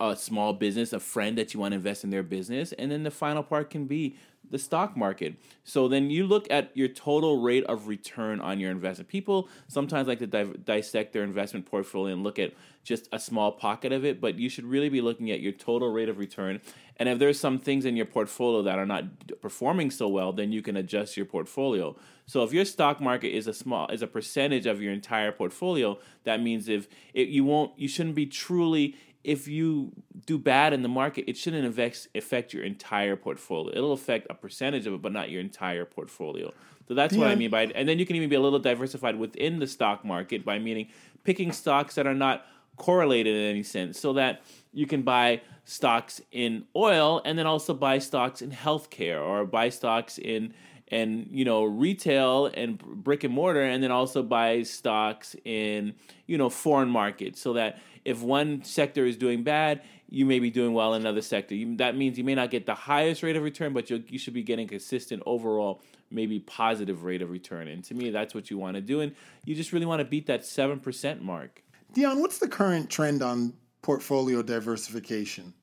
a 0.00 0.14
small 0.14 0.52
business, 0.52 0.92
a 0.92 1.00
friend 1.00 1.36
that 1.38 1.52
you 1.52 1.60
want 1.60 1.72
to 1.72 1.76
invest 1.76 2.04
in 2.04 2.10
their 2.10 2.22
business. 2.22 2.72
And 2.72 2.90
then 2.92 3.02
the 3.02 3.10
final 3.10 3.42
part 3.42 3.70
can 3.70 3.86
be 3.86 4.16
the 4.50 4.58
stock 4.58 4.96
market. 4.96 5.34
So 5.64 5.88
then 5.88 6.10
you 6.10 6.26
look 6.26 6.46
at 6.50 6.70
your 6.74 6.88
total 6.88 7.40
rate 7.40 7.64
of 7.64 7.88
return 7.88 8.40
on 8.40 8.60
your 8.60 8.70
investment. 8.70 9.08
People 9.08 9.48
sometimes 9.68 10.08
like 10.08 10.18
to 10.20 10.26
di- 10.26 10.52
dissect 10.64 11.12
their 11.12 11.24
investment 11.24 11.66
portfolio 11.66 12.12
and 12.12 12.22
look 12.22 12.38
at 12.38 12.52
just 12.84 13.08
a 13.12 13.18
small 13.18 13.50
pocket 13.52 13.92
of 13.92 14.04
it, 14.04 14.20
but 14.20 14.38
you 14.38 14.48
should 14.48 14.64
really 14.64 14.88
be 14.88 15.00
looking 15.00 15.30
at 15.30 15.40
your 15.40 15.52
total 15.52 15.90
rate 15.90 16.08
of 16.08 16.18
return. 16.18 16.60
And 16.96 17.08
if 17.08 17.18
there's 17.18 17.40
some 17.40 17.58
things 17.58 17.84
in 17.84 17.96
your 17.96 18.06
portfolio 18.06 18.62
that 18.62 18.78
are 18.78 18.86
not 18.86 19.04
performing 19.40 19.90
so 19.90 20.06
well, 20.06 20.32
then 20.32 20.52
you 20.52 20.62
can 20.62 20.76
adjust 20.76 21.16
your 21.16 21.26
portfolio. 21.26 21.96
So 22.26 22.42
if 22.44 22.52
your 22.52 22.64
stock 22.64 23.00
market 23.00 23.34
is 23.34 23.46
a 23.46 23.54
small 23.54 23.88
is 23.88 24.02
a 24.02 24.06
percentage 24.06 24.66
of 24.66 24.80
your 24.80 24.92
entire 24.92 25.32
portfolio, 25.32 25.98
that 26.24 26.40
means 26.40 26.68
if 26.68 26.88
it, 27.12 27.28
you 27.28 27.44
won't 27.44 27.76
you 27.78 27.88
shouldn't 27.88 28.14
be 28.14 28.26
truly 28.26 28.96
if 29.24 29.48
you 29.48 29.90
do 30.26 30.38
bad 30.38 30.72
in 30.72 30.82
the 30.82 30.88
market, 30.88 31.24
it 31.26 31.36
shouldn't 31.36 31.66
affect, 31.66 32.08
affect 32.14 32.52
your 32.52 32.62
entire 32.62 33.16
portfolio. 33.16 33.76
It'll 33.76 33.92
affect 33.92 34.26
a 34.30 34.34
percentage 34.34 34.86
of 34.86 34.94
it, 34.94 35.02
but 35.02 35.12
not 35.12 35.30
your 35.30 35.40
entire 35.40 35.84
portfolio. 35.84 36.52
So 36.86 36.94
that's 36.94 37.14
yeah. 37.14 37.20
what 37.20 37.28
I 37.28 37.34
mean 37.34 37.50
by 37.50 37.62
it. 37.62 37.72
And 37.74 37.88
then 37.88 37.98
you 37.98 38.04
can 38.04 38.16
even 38.16 38.28
be 38.28 38.36
a 38.36 38.40
little 38.40 38.58
diversified 38.58 39.18
within 39.18 39.58
the 39.58 39.66
stock 39.66 40.04
market 40.04 40.44
by 40.44 40.58
meaning 40.58 40.88
picking 41.24 41.50
stocks 41.50 41.94
that 41.94 42.06
are 42.06 42.14
not 42.14 42.46
correlated 42.76 43.34
in 43.34 43.42
any 43.42 43.62
sense 43.62 43.98
so 43.98 44.12
that 44.14 44.42
you 44.72 44.86
can 44.86 45.02
buy 45.02 45.40
stocks 45.64 46.20
in 46.30 46.64
oil 46.76 47.22
and 47.24 47.38
then 47.38 47.46
also 47.46 47.72
buy 47.72 47.98
stocks 47.98 48.42
in 48.42 48.50
healthcare 48.50 49.22
or 49.22 49.46
buy 49.46 49.68
stocks 49.68 50.18
in 50.18 50.52
and 50.88 51.28
you 51.30 51.44
know 51.44 51.64
retail 51.64 52.46
and 52.46 52.78
brick 52.78 53.24
and 53.24 53.32
mortar 53.32 53.62
and 53.62 53.82
then 53.82 53.90
also 53.90 54.22
buy 54.22 54.62
stocks 54.62 55.34
in 55.44 55.94
you 56.26 56.36
know 56.36 56.50
foreign 56.50 56.88
markets 56.88 57.40
so 57.40 57.54
that 57.54 57.78
if 58.04 58.22
one 58.22 58.62
sector 58.64 59.06
is 59.06 59.16
doing 59.16 59.42
bad 59.42 59.82
you 60.08 60.26
may 60.26 60.38
be 60.38 60.50
doing 60.50 60.74
well 60.74 60.94
in 60.94 61.02
another 61.02 61.22
sector. 61.22 61.54
You, 61.54 61.76
that 61.78 61.96
means 61.96 62.18
you 62.18 62.24
may 62.24 62.34
not 62.34 62.50
get 62.50 62.66
the 62.66 62.74
highest 62.74 63.22
rate 63.22 63.36
of 63.36 63.42
return 63.42 63.72
but 63.72 63.90
you 63.90 64.18
should 64.18 64.34
be 64.34 64.42
getting 64.42 64.68
consistent 64.68 65.22
overall 65.26 65.82
maybe 66.10 66.38
positive 66.38 67.02
rate 67.02 67.22
of 67.22 67.30
return. 67.30 67.68
And 67.68 67.82
to 67.84 67.94
me 67.94 68.10
that's 68.10 68.34
what 68.34 68.50
you 68.50 68.58
want 68.58 68.76
to 68.76 68.80
do 68.80 69.00
and 69.00 69.14
you 69.44 69.54
just 69.54 69.72
really 69.72 69.86
want 69.86 70.00
to 70.00 70.04
beat 70.04 70.26
that 70.26 70.42
7% 70.42 71.22
mark. 71.22 71.62
Dion 71.92 72.20
what's 72.20 72.38
the 72.38 72.48
current 72.48 72.90
trend 72.90 73.22
on 73.22 73.54
portfolio 73.82 74.42
diversification 74.42 75.54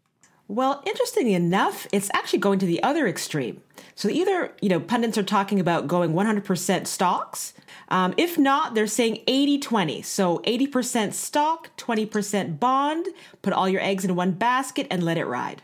well, 0.52 0.84
interestingly 0.86 1.34
enough, 1.34 1.88
it's 1.94 2.12
actually 2.14 2.40
going 2.40 2.60
to 2.60 2.66
the 2.66 2.84
other 2.84 3.08
extreme. 3.08 3.62
So 3.96 4.10
either, 4.10 4.52
you 4.62 4.68
know, 4.68 4.82
pundits 4.82 5.18
are 5.18 5.24
talking 5.24 5.62
about 5.62 5.88
going 5.88 6.12
100% 6.12 6.88
stocks. 6.88 7.54
Um, 7.88 8.14
if 8.18 8.38
not, 8.38 8.76
they're 8.76 8.86
saying 8.86 9.24
80 9.28 9.60
20. 9.60 10.02
So 10.02 10.40
80% 10.40 11.14
stock, 11.14 11.70
20% 11.78 12.60
bond, 12.60 13.08
put 13.42 13.54
all 13.54 13.70
your 13.70 13.82
eggs 13.82 14.04
in 14.04 14.14
one 14.16 14.32
basket 14.32 14.88
and 14.92 15.04
let 15.04 15.18
it 15.18 15.26
ride. 15.26 15.62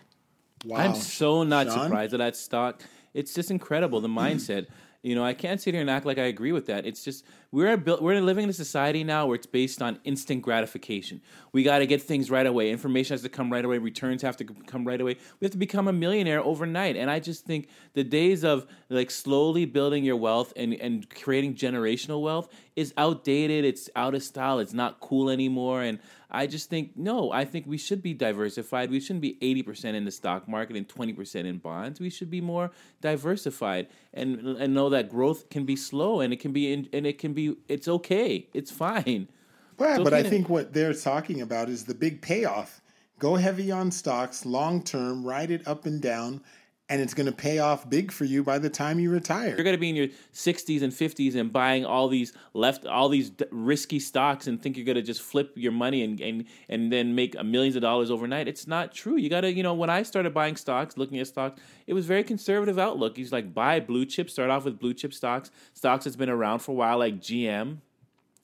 Wow. 0.64 0.78
I'm 0.78 0.96
so 0.96 1.44
not 1.44 1.68
Sean? 1.68 1.84
surprised 1.84 2.14
at 2.14 2.20
that 2.20 2.38
stock. 2.38 2.82
It's 3.14 3.34
just 3.34 3.52
incredible, 3.52 4.00
the 4.00 4.08
mindset. 4.08 4.68
You 5.08 5.16
know, 5.16 5.24
I 5.24 5.34
can't 5.34 5.62
sit 5.62 5.74
here 5.74 5.80
and 5.80 5.90
act 5.90 6.06
like 6.06 6.18
I 6.18 6.24
agree 6.24 6.52
with 6.52 6.66
that. 6.66 6.86
It's 6.86 7.02
just 7.02 7.24
we're 7.54 7.78
built, 7.78 8.02
we're 8.02 8.20
living 8.20 8.44
in 8.44 8.50
a 8.50 8.54
society 8.54 9.06
now 9.06 9.26
where 9.26 9.36
it's 9.36 9.46
based 9.46 9.82
on 9.82 10.00
instant 10.04 10.42
gratification. 10.42 11.22
We 11.54 11.64
got 11.64 11.80
to 11.80 11.88
get 11.88 12.02
things 12.02 12.30
right 12.30 12.46
away. 12.46 12.72
Information 12.72 13.14
has 13.14 13.22
to 13.22 13.30
come 13.30 13.50
right 13.50 13.64
away. 13.64 13.78
Returns 13.78 14.22
have 14.22 14.36
to 14.36 14.44
come 14.44 14.86
right 14.86 15.00
away. 15.00 15.16
We 15.40 15.46
have 15.46 15.54
to 15.54 15.58
become 15.58 15.88
a 15.88 15.94
millionaire 15.94 16.44
overnight. 16.44 16.98
And 16.98 17.10
I 17.10 17.22
just 17.22 17.46
think 17.46 17.70
the 17.94 18.04
days 18.04 18.44
of 18.44 18.68
like 18.90 19.10
slowly 19.10 19.64
building 19.64 20.04
your 20.04 20.18
wealth 20.18 20.52
and 20.58 20.74
and 20.74 21.10
creating 21.10 21.56
generational 21.56 22.22
wealth 22.22 22.50
is 22.76 22.94
outdated. 22.98 23.64
It's 23.64 23.90
out 23.96 24.14
of 24.14 24.24
style. 24.24 24.60
It's 24.60 24.74
not 24.74 25.00
cool 25.00 25.30
anymore. 25.30 25.84
And 25.84 26.00
I 26.30 26.48
just 26.48 26.70
think 26.70 26.98
no. 26.98 27.32
I 27.32 27.46
think 27.46 27.66
we 27.68 27.78
should 27.78 28.02
be 28.02 28.14
diversified. 28.14 28.92
We 28.92 29.00
shouldn't 29.00 29.22
be 29.22 29.38
eighty 29.42 29.64
percent 29.64 29.96
in 29.96 30.04
the 30.04 30.12
stock 30.12 30.48
market 30.48 30.76
and 30.76 30.88
twenty 30.88 31.14
percent 31.14 31.48
in 31.48 31.58
bonds. 31.58 32.00
We 32.00 32.10
should 32.10 32.30
be 32.30 32.42
more 32.42 32.72
diversified 33.02 33.88
and 34.14 34.40
and 34.40 34.74
know 34.74 34.90
that 34.90 35.10
growth 35.10 35.50
can 35.50 35.66
be 35.66 35.76
slow 35.76 36.20
and 36.20 36.34
it 36.34 36.40
can 36.40 36.52
be 36.52 36.72
in, 36.74 36.90
and 36.92 37.08
it 37.08 37.18
can 37.18 37.34
be 37.34 37.56
it's 37.68 37.88
okay. 37.88 38.48
It's 38.54 38.72
fine. 38.72 39.30
Well, 39.78 40.02
it's 40.02 40.04
but 40.04 40.14
I 40.14 40.24
think 40.24 40.50
what 40.50 40.74
they're 40.74 40.94
talking 40.94 41.42
about 41.42 41.70
is 41.70 41.86
the 41.86 41.96
big 41.96 42.22
payoff. 42.22 42.82
Go 43.20 43.36
heavy 43.36 43.72
on 43.72 43.90
stocks, 43.90 44.46
long 44.46 44.84
term, 44.84 45.24
ride 45.24 45.50
it 45.50 45.68
up 45.68 45.86
and 45.86 46.02
down, 46.02 46.42
and 46.90 47.02
it's 47.02 47.14
going 47.14 47.26
to 47.26 47.34
pay 47.34 47.60
off 47.60 47.90
big 47.90 48.12
for 48.12 48.24
you 48.24 48.44
by 48.44 48.58
the 48.58 48.70
time 48.70 49.00
you 49.00 49.12
retire. 49.12 49.50
You're 49.50 49.64
going 49.64 49.76
to 49.76 49.80
be 49.80 49.90
in 49.90 49.96
your 49.96 50.08
60s 50.34 50.82
and 50.82 50.94
50s 50.94 51.36
and 51.36 51.52
buying 51.52 51.86
all 51.86 52.08
these 52.08 52.34
left 52.54 52.86
all 52.86 53.10
these 53.10 53.32
risky 53.52 54.00
stocks 54.00 54.48
and 54.48 54.62
think 54.62 54.78
you're 54.78 54.86
going 54.86 54.96
to 54.96 55.02
just 55.02 55.22
flip 55.22 55.52
your 55.56 55.72
money 55.72 56.04
and 56.04 56.20
and 56.22 56.46
and 56.70 56.92
then 56.92 57.14
make 57.14 57.42
millions 57.44 57.76
of 57.76 57.82
dollars 57.82 58.10
overnight. 58.10 58.48
It's 58.48 58.68
not 58.68 58.94
true. 58.94 59.18
You 59.18 59.30
got 59.30 59.42
to, 59.42 59.52
you 59.52 59.64
know, 59.64 59.74
when 59.74 59.90
I 59.90 60.04
started 60.04 60.34
buying 60.34 60.56
stocks, 60.56 60.98
looking 60.98 61.20
at 61.20 61.28
stocks, 61.28 61.60
it 61.88 61.94
was 61.94 62.06
very 62.06 62.24
conservative 62.24 62.80
outlook. 62.80 63.18
He's 63.18 63.32
like 63.32 63.54
buy 63.54 63.80
blue 63.80 64.06
chip, 64.06 64.30
start 64.30 64.50
off 64.50 64.66
with 64.66 64.80
blue 64.80 64.94
chip 64.94 65.14
stocks, 65.14 65.52
stocks 65.74 66.06
that's 66.06 66.16
been 66.16 66.30
around 66.30 66.60
for 66.60 66.72
a 66.72 66.76
while 66.76 67.00
like 67.00 67.20
GM, 67.20 67.80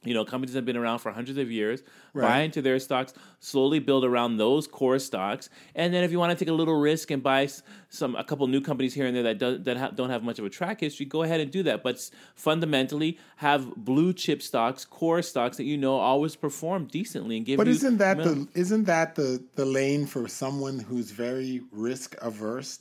you 0.04 0.14
know, 0.14 0.26
companies 0.26 0.56
have 0.56 0.66
been 0.66 0.78
around 0.78 1.00
for 1.00 1.12
hundreds 1.12 1.38
of 1.38 1.52
years. 1.52 1.82
Right. 2.14 2.28
Buy 2.28 2.40
into 2.40 2.62
their 2.62 2.80
stocks, 2.80 3.14
slowly 3.40 3.80
build 3.80 4.06
around 4.06 4.38
those 4.38 4.68
core 4.68 5.00
stocks, 5.00 5.50
and 5.76 5.94
then 5.94 6.04
if 6.04 6.12
you 6.12 6.20
want 6.20 6.38
to 6.38 6.46
take 6.46 6.50
a 6.50 6.54
little 6.54 6.80
risk 6.80 7.12
and 7.12 7.24
buy 7.24 7.48
some 7.90 8.16
a 8.16 8.24
couple 8.24 8.48
new 8.48 8.62
companies 8.62 8.94
here 8.94 9.06
and 9.06 9.16
there 9.16 9.24
that 9.24 9.38
do, 9.38 9.58
that 9.60 9.78
ha- 9.78 9.90
don't 9.90 10.10
have 10.10 10.24
much 10.24 10.40
of 10.40 10.46
a 10.46 10.50
track 10.50 10.80
history, 10.80 11.06
go 11.06 11.24
ahead 11.24 11.40
and 11.40 11.52
do 11.52 11.64
that. 11.64 11.84
But 11.84 12.10
fundamentally, 12.36 13.18
have 13.38 13.76
blue 13.76 14.14
chip 14.14 14.42
stocks, 14.42 14.86
core 14.86 15.22
stocks 15.22 15.58
that 15.58 15.64
you 15.64 15.78
know 15.78 15.96
always 15.96 16.36
perform 16.36 16.86
decently 16.86 17.38
and 17.38 17.46
give. 17.46 17.58
But 17.58 17.68
isn't 17.68 17.98
that 17.98 18.18
mil- 18.18 18.36
the 18.36 18.48
isn't 18.54 18.86
that 18.86 19.16
the 19.16 19.44
the 19.56 19.66
lane 19.66 20.06
for 20.06 20.28
someone 20.28 20.80
who's 20.80 21.12
very 21.12 21.62
risk 21.72 22.16
averse? 22.22 22.80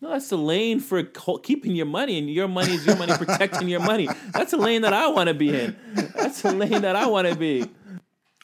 No, 0.00 0.10
that's 0.10 0.30
the 0.30 0.38
lane 0.38 0.80
for 0.80 1.02
keeping 1.02 1.76
your 1.76 1.86
money, 1.86 2.18
and 2.18 2.30
your 2.30 2.48
money 2.48 2.72
is 2.72 2.86
your 2.86 2.96
money 2.96 3.12
protecting 3.12 3.68
your 3.68 3.80
money. 3.80 4.08
That's 4.32 4.52
a 4.54 4.56
lane 4.56 4.82
that 4.82 4.94
I 4.94 5.08
want 5.08 5.28
to 5.28 5.34
be 5.34 5.58
in. 5.58 5.76
That's 6.14 6.42
a 6.44 6.52
lane 6.52 6.82
that 6.82 6.96
I 6.96 7.06
want 7.06 7.28
to 7.28 7.36
be. 7.36 7.66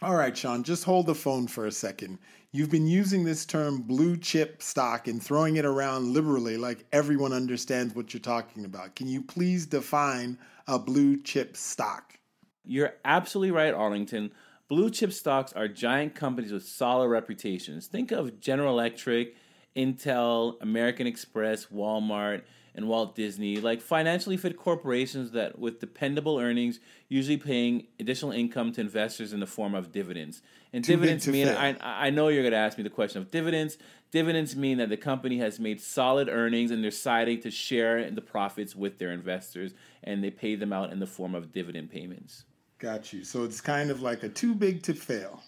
All 0.03 0.14
right, 0.14 0.37
Sean, 0.37 0.62
just 0.62 0.85
hold 0.85 1.07
the 1.07 1.14
phone 1.14 1.47
for 1.47 1.66
a 1.66 1.73
second. 1.73 2.19
You've 2.53 2.71
been 2.71 2.87
using 2.87 3.25
this 3.25 3.47
term 3.47 3.81
blue 3.81 4.19
chip 4.19 4.62
stock 4.62 5.09
and 5.09 5.23
throwing 5.23 5.57
it 5.57 5.64
around 5.64 6.12
liberally 6.12 6.59
like 6.59 6.85
everyone 6.92 7.33
understands 7.33 7.95
what 7.95 8.12
you're 8.12 8.21
talking 8.21 8.66
about. 8.66 8.95
Can 8.95 9.09
you 9.09 9.23
please 9.23 9.64
define 9.64 10.38
a 10.66 10.79
blue 10.79 11.23
chip 11.23 11.57
stock? 11.57 12.19
You're 12.64 12.95
absolutely 13.05 13.53
right, 13.53 13.73
Arlington. 13.73 14.33
Blue 14.69 14.90
chip 14.90 15.12
stocks 15.12 15.53
are 15.55 15.69
giant 15.69 16.14
companies 16.14 16.53
with 16.53 16.66
solid 16.66 17.09
reputations. 17.09 17.87
Think 17.87 18.11
of 18.11 18.40
General 18.40 18.73
Electric 18.73 19.37
Intel, 19.76 20.60
American 20.62 21.06
Express, 21.06 21.66
Walmart, 21.66 22.42
and 22.74 22.88
Walt 22.88 23.14
Disney, 23.14 23.56
like 23.56 23.80
financially 23.80 24.36
fit 24.36 24.56
corporations 24.56 25.30
that 25.30 25.58
with 25.58 25.80
dependable 25.80 26.38
earnings, 26.38 26.78
usually 27.08 27.38
paying 27.38 27.86
additional 27.98 28.32
income 28.32 28.70
to 28.72 28.82
investors 28.82 29.32
in 29.32 29.40
the 29.40 29.46
form 29.46 29.74
of 29.74 29.92
dividends. 29.92 30.42
And 30.74 30.84
Too 30.84 30.92
dividends 30.92 31.26
mean 31.26 31.48
I, 31.48 31.76
I 31.80 32.10
know 32.10 32.28
you're 32.28 32.42
going 32.42 32.52
to 32.52 32.58
ask 32.58 32.76
me 32.76 32.84
the 32.84 32.90
question 32.90 33.22
of 33.22 33.30
dividends. 33.30 33.78
Dividends 34.10 34.54
mean 34.54 34.76
that 34.78 34.90
the 34.90 34.96
company 34.96 35.38
has 35.38 35.58
made 35.58 35.80
solid 35.80 36.28
earnings 36.28 36.70
and 36.70 36.82
they're 36.82 36.90
deciding 36.90 37.40
to 37.40 37.50
share 37.50 38.10
the 38.10 38.20
profits 38.20 38.76
with 38.76 38.98
their 38.98 39.10
investors, 39.10 39.72
and 40.04 40.22
they 40.22 40.30
pay 40.30 40.54
them 40.54 40.72
out 40.72 40.92
in 40.92 41.00
the 41.00 41.06
form 41.06 41.34
of 41.34 41.52
dividend 41.52 41.90
payments. 41.90 42.44
Got 42.78 43.10
you. 43.12 43.24
So 43.24 43.44
it's 43.44 43.62
kind 43.62 43.90
of 43.90 44.02
like 44.02 44.22
a 44.22 44.28
too 44.28 44.54
big 44.54 44.82
to 44.82 44.92
fail. 44.92 45.42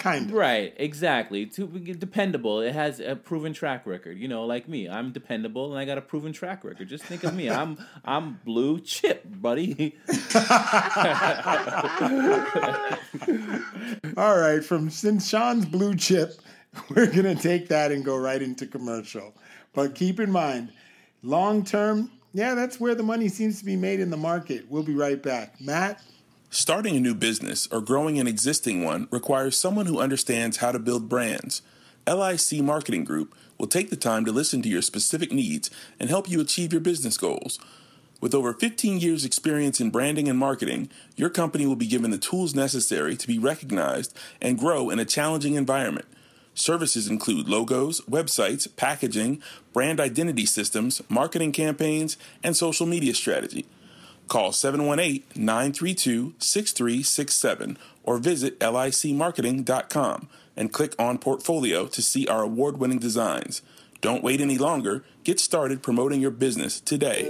Kind 0.00 0.30
of. 0.30 0.32
Right, 0.32 0.72
exactly. 0.78 1.44
To 1.44 1.66
dependable. 1.66 2.62
It 2.62 2.72
has 2.72 3.00
a 3.00 3.14
proven 3.14 3.52
track 3.52 3.86
record. 3.86 4.18
You 4.18 4.28
know, 4.28 4.46
like 4.46 4.66
me, 4.66 4.88
I'm 4.88 5.12
dependable, 5.12 5.70
and 5.70 5.78
I 5.78 5.84
got 5.84 5.98
a 5.98 6.00
proven 6.00 6.32
track 6.32 6.64
record. 6.64 6.88
Just 6.88 7.04
think 7.04 7.22
of 7.22 7.34
me. 7.34 7.50
I'm 7.50 7.76
I'm 8.02 8.40
blue 8.42 8.80
chip, 8.80 9.24
buddy. 9.26 9.98
All 14.16 14.38
right, 14.38 14.64
from 14.64 14.88
since 14.88 15.28
Sean's 15.28 15.66
blue 15.66 15.94
chip, 15.94 16.40
we're 16.96 17.12
gonna 17.12 17.34
take 17.34 17.68
that 17.68 17.92
and 17.92 18.02
go 18.02 18.16
right 18.16 18.40
into 18.40 18.66
commercial. 18.66 19.34
But 19.74 19.94
keep 19.94 20.18
in 20.18 20.30
mind, 20.30 20.72
long 21.22 21.62
term, 21.62 22.10
yeah, 22.32 22.54
that's 22.54 22.80
where 22.80 22.94
the 22.94 23.02
money 23.02 23.28
seems 23.28 23.58
to 23.58 23.66
be 23.66 23.76
made 23.76 24.00
in 24.00 24.08
the 24.08 24.16
market. 24.16 24.64
We'll 24.70 24.82
be 24.82 24.94
right 24.94 25.22
back. 25.22 25.60
Matt. 25.60 26.02
Starting 26.52 26.96
a 26.96 27.00
new 27.00 27.14
business 27.14 27.68
or 27.70 27.80
growing 27.80 28.18
an 28.18 28.26
existing 28.26 28.82
one 28.82 29.06
requires 29.12 29.56
someone 29.56 29.86
who 29.86 30.00
understands 30.00 30.56
how 30.56 30.72
to 30.72 30.80
build 30.80 31.08
brands. 31.08 31.62
LIC 32.08 32.60
Marketing 32.60 33.04
Group 33.04 33.36
will 33.56 33.68
take 33.68 33.88
the 33.88 33.96
time 33.96 34.24
to 34.24 34.32
listen 34.32 34.60
to 34.60 34.68
your 34.68 34.82
specific 34.82 35.30
needs 35.30 35.70
and 36.00 36.10
help 36.10 36.28
you 36.28 36.40
achieve 36.40 36.72
your 36.72 36.80
business 36.80 37.16
goals. 37.16 37.60
With 38.20 38.34
over 38.34 38.52
15 38.52 38.98
years' 38.98 39.24
experience 39.24 39.80
in 39.80 39.90
branding 39.90 40.28
and 40.28 40.36
marketing, 40.36 40.90
your 41.14 41.30
company 41.30 41.66
will 41.66 41.76
be 41.76 41.86
given 41.86 42.10
the 42.10 42.18
tools 42.18 42.52
necessary 42.52 43.16
to 43.16 43.28
be 43.28 43.38
recognized 43.38 44.12
and 44.42 44.58
grow 44.58 44.90
in 44.90 44.98
a 44.98 45.04
challenging 45.04 45.54
environment. 45.54 46.06
Services 46.52 47.06
include 47.06 47.48
logos, 47.48 48.00
websites, 48.10 48.66
packaging, 48.76 49.40
brand 49.72 50.00
identity 50.00 50.46
systems, 50.46 51.00
marketing 51.08 51.52
campaigns, 51.52 52.16
and 52.42 52.56
social 52.56 52.86
media 52.86 53.14
strategy. 53.14 53.66
Call 54.30 54.52
718 54.52 55.24
932 55.34 56.34
6367 56.38 57.76
or 58.04 58.18
visit 58.18 58.60
licmarketing.com 58.60 60.28
and 60.56 60.72
click 60.72 60.94
on 61.00 61.18
Portfolio 61.18 61.88
to 61.88 62.00
see 62.00 62.28
our 62.28 62.44
award 62.44 62.76
winning 62.76 63.00
designs. 63.00 63.60
Don't 64.00 64.22
wait 64.22 64.40
any 64.40 64.56
longer. 64.56 65.02
Get 65.24 65.40
started 65.40 65.82
promoting 65.82 66.20
your 66.20 66.30
business 66.30 66.78
today. 66.78 67.28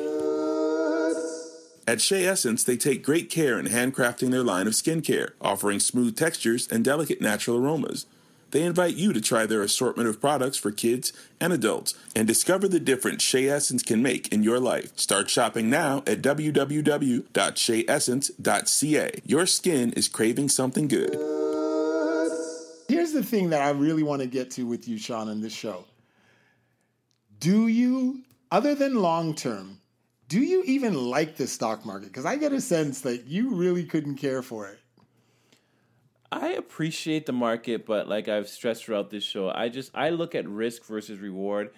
At 1.89 2.03
Shea 2.03 2.27
Essence, 2.27 2.65
they 2.65 2.77
take 2.77 3.03
great 3.03 3.31
care 3.31 3.59
in 3.59 3.65
handcrafting 3.65 4.31
their 4.31 4.45
line 4.45 4.67
of 4.67 4.75
skincare, 4.75 5.31
offering 5.41 5.81
smooth 5.81 6.19
textures 6.19 6.69
and 6.69 6.85
delicate 6.85 7.23
natural 7.23 7.57
aromas. 7.57 8.05
They 8.51 8.63
invite 8.63 8.97
you 8.97 9.13
to 9.13 9.21
try 9.21 9.45
their 9.47 9.63
assortment 9.63 10.09
of 10.09 10.21
products 10.21 10.57
for 10.57 10.73
kids 10.73 11.13
and 11.41 11.53
adults 11.53 11.95
and 12.17 12.27
discover 12.27 12.67
the 12.69 12.81
difference 12.81 13.23
Shea 13.23 13.49
Essence 13.49 13.83
can 13.83 14.03
make 14.03 14.33
in 14.33 14.43
your 14.43 14.59
life. 14.59 14.99
Start 14.99 15.29
shopping 15.31 15.71
now 15.71 15.99
at 16.07 16.23
www.sheaessence.ca. 16.23 19.23
Your 19.25 19.47
skin 19.47 19.93
is 19.93 20.09
craving 20.09 20.49
something 20.49 20.89
good. 20.89 21.15
Here's 22.89 23.13
the 23.13 23.23
thing 23.23 23.51
that 23.51 23.63
I 23.63 23.71
really 23.71 24.03
want 24.03 24.23
to 24.23 24.27
get 24.27 24.51
to 24.53 24.65
with 24.65 24.89
you, 24.89 24.97
Sean, 24.99 25.29
in 25.29 25.41
this 25.41 25.53
show. 25.53 25.85
Do 27.39 27.69
you, 27.69 28.23
other 28.51 28.75
than 28.75 28.97
long 28.97 29.35
term, 29.35 29.79
do 30.29 30.41
you 30.41 30.65
even 30.65 30.95
like 30.95 31.37
the 31.37 31.47
stock 31.47 31.87
market? 31.87 32.09
Because 32.09 32.25
I 32.25 32.35
get 32.37 32.53
a 32.53 32.61
sense 32.61 33.03
that 33.03 33.27
you 33.27 33.55
really 33.55 33.85
couldn't 33.85 34.17
care 34.17 34.43
for 34.43 34.67
it. 34.69 34.81
I 36.33 36.51
appreciate 36.51 37.27
the 37.27 37.33
market, 37.33 37.85
but 37.85 38.09
like 38.09 38.29
I've 38.29 38.49
stressed 38.49 38.85
throughout 38.85 39.11
this 39.11 39.25
show, 39.25 39.51
I 39.51 39.69
just 39.69 39.91
I 39.95 40.11
look 40.11 40.35
at 40.35 40.49
risk 40.49 40.85
versus 40.85 41.19
reward, 41.19 41.71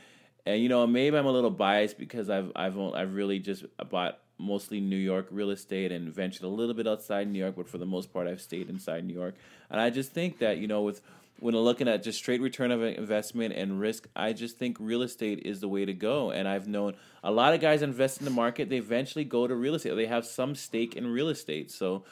and 0.44 0.60
you 0.62 0.68
know 0.68 0.86
maybe 0.86 1.16
I'm 1.16 1.26
a 1.26 1.32
little 1.32 1.50
biased 1.50 1.98
because 1.98 2.28
I've 2.28 2.52
I've 2.54 2.78
I've 2.78 3.14
really 3.14 3.38
just 3.38 3.64
bought 3.90 4.18
mostly 4.38 4.80
New 4.80 4.96
York 4.96 5.28
real 5.30 5.50
estate 5.50 5.90
and 5.90 6.12
ventured 6.12 6.42
a 6.42 6.48
little 6.48 6.74
bit 6.74 6.86
outside 6.86 7.28
New 7.28 7.38
York, 7.38 7.54
but 7.56 7.66
for 7.66 7.78
the 7.78 7.86
most 7.86 8.12
part 8.12 8.26
I've 8.26 8.42
stayed 8.42 8.68
inside 8.68 9.06
New 9.06 9.14
York, 9.14 9.36
and 9.70 9.80
I 9.80 9.88
just 9.88 10.12
think 10.12 10.38
that 10.40 10.58
you 10.58 10.66
know 10.66 10.82
with 10.82 11.00
when 11.42 11.56
looking 11.56 11.88
at 11.88 12.04
just 12.04 12.18
straight 12.18 12.40
return 12.40 12.70
of 12.70 12.82
investment 12.82 13.54
and 13.54 13.80
risk, 13.80 14.06
I 14.14 14.32
just 14.32 14.58
think 14.58 14.76
real 14.78 15.02
estate 15.02 15.40
is 15.44 15.58
the 15.58 15.66
way 15.66 15.84
to 15.84 15.92
go. 15.92 16.30
And 16.30 16.46
I've 16.46 16.68
known 16.68 16.94
a 17.24 17.32
lot 17.32 17.52
of 17.52 17.60
guys 17.60 17.82
invest 17.82 18.20
in 18.20 18.24
the 18.24 18.30
market, 18.30 18.68
they 18.68 18.76
eventually 18.76 19.24
go 19.24 19.48
to 19.48 19.54
real 19.56 19.74
estate. 19.74 19.96
They 19.96 20.06
have 20.06 20.24
some 20.24 20.54
stake 20.54 20.94
in 20.94 21.08
real 21.08 21.28
estate. 21.28 21.72
So 21.72 22.04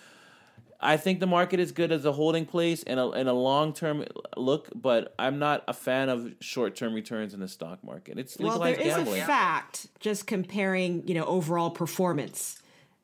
I 0.83 0.97
think 0.97 1.21
the 1.21 1.27
market 1.27 1.61
is 1.61 1.73
good 1.73 1.93
as 1.93 2.05
a 2.05 2.13
holding 2.13 2.47
place 2.47 2.83
and 2.83 2.99
a, 2.99 3.11
and 3.11 3.29
a 3.29 3.33
long 3.33 3.73
term 3.73 4.05
look, 4.37 4.69
but 4.75 5.15
I'm 5.19 5.39
not 5.39 5.63
a 5.69 5.75
fan 5.75 6.09
of 6.09 6.35
short 6.41 6.75
term 6.75 6.95
returns 6.95 7.35
in 7.35 7.41
the 7.41 7.49
stock 7.49 7.85
market. 7.85 8.19
It's 8.19 8.39
legalized 8.41 8.79
well, 8.79 8.87
there 8.87 8.97
gambling. 8.97 9.23
a 9.23 9.27
fact 9.27 9.89
just 10.01 10.27
comparing, 10.27 11.07
you 11.07 11.15
know, 11.15 11.25
overall 11.25 11.71
performance, 11.71 12.63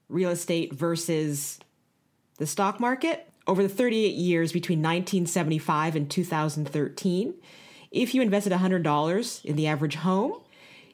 real 0.08 0.30
estate 0.30 0.72
versus 0.72 1.58
the 2.38 2.46
stock 2.46 2.80
market 2.80 3.28
over 3.46 3.62
the 3.62 3.68
38 3.68 4.14
years 4.14 4.52
between 4.52 4.78
1975 4.78 5.96
and 5.96 6.10
2013. 6.10 7.34
If 7.90 8.14
you 8.14 8.22
invested 8.22 8.52
$100 8.52 9.44
in 9.44 9.56
the 9.56 9.66
average 9.66 9.96
home, 9.96 10.40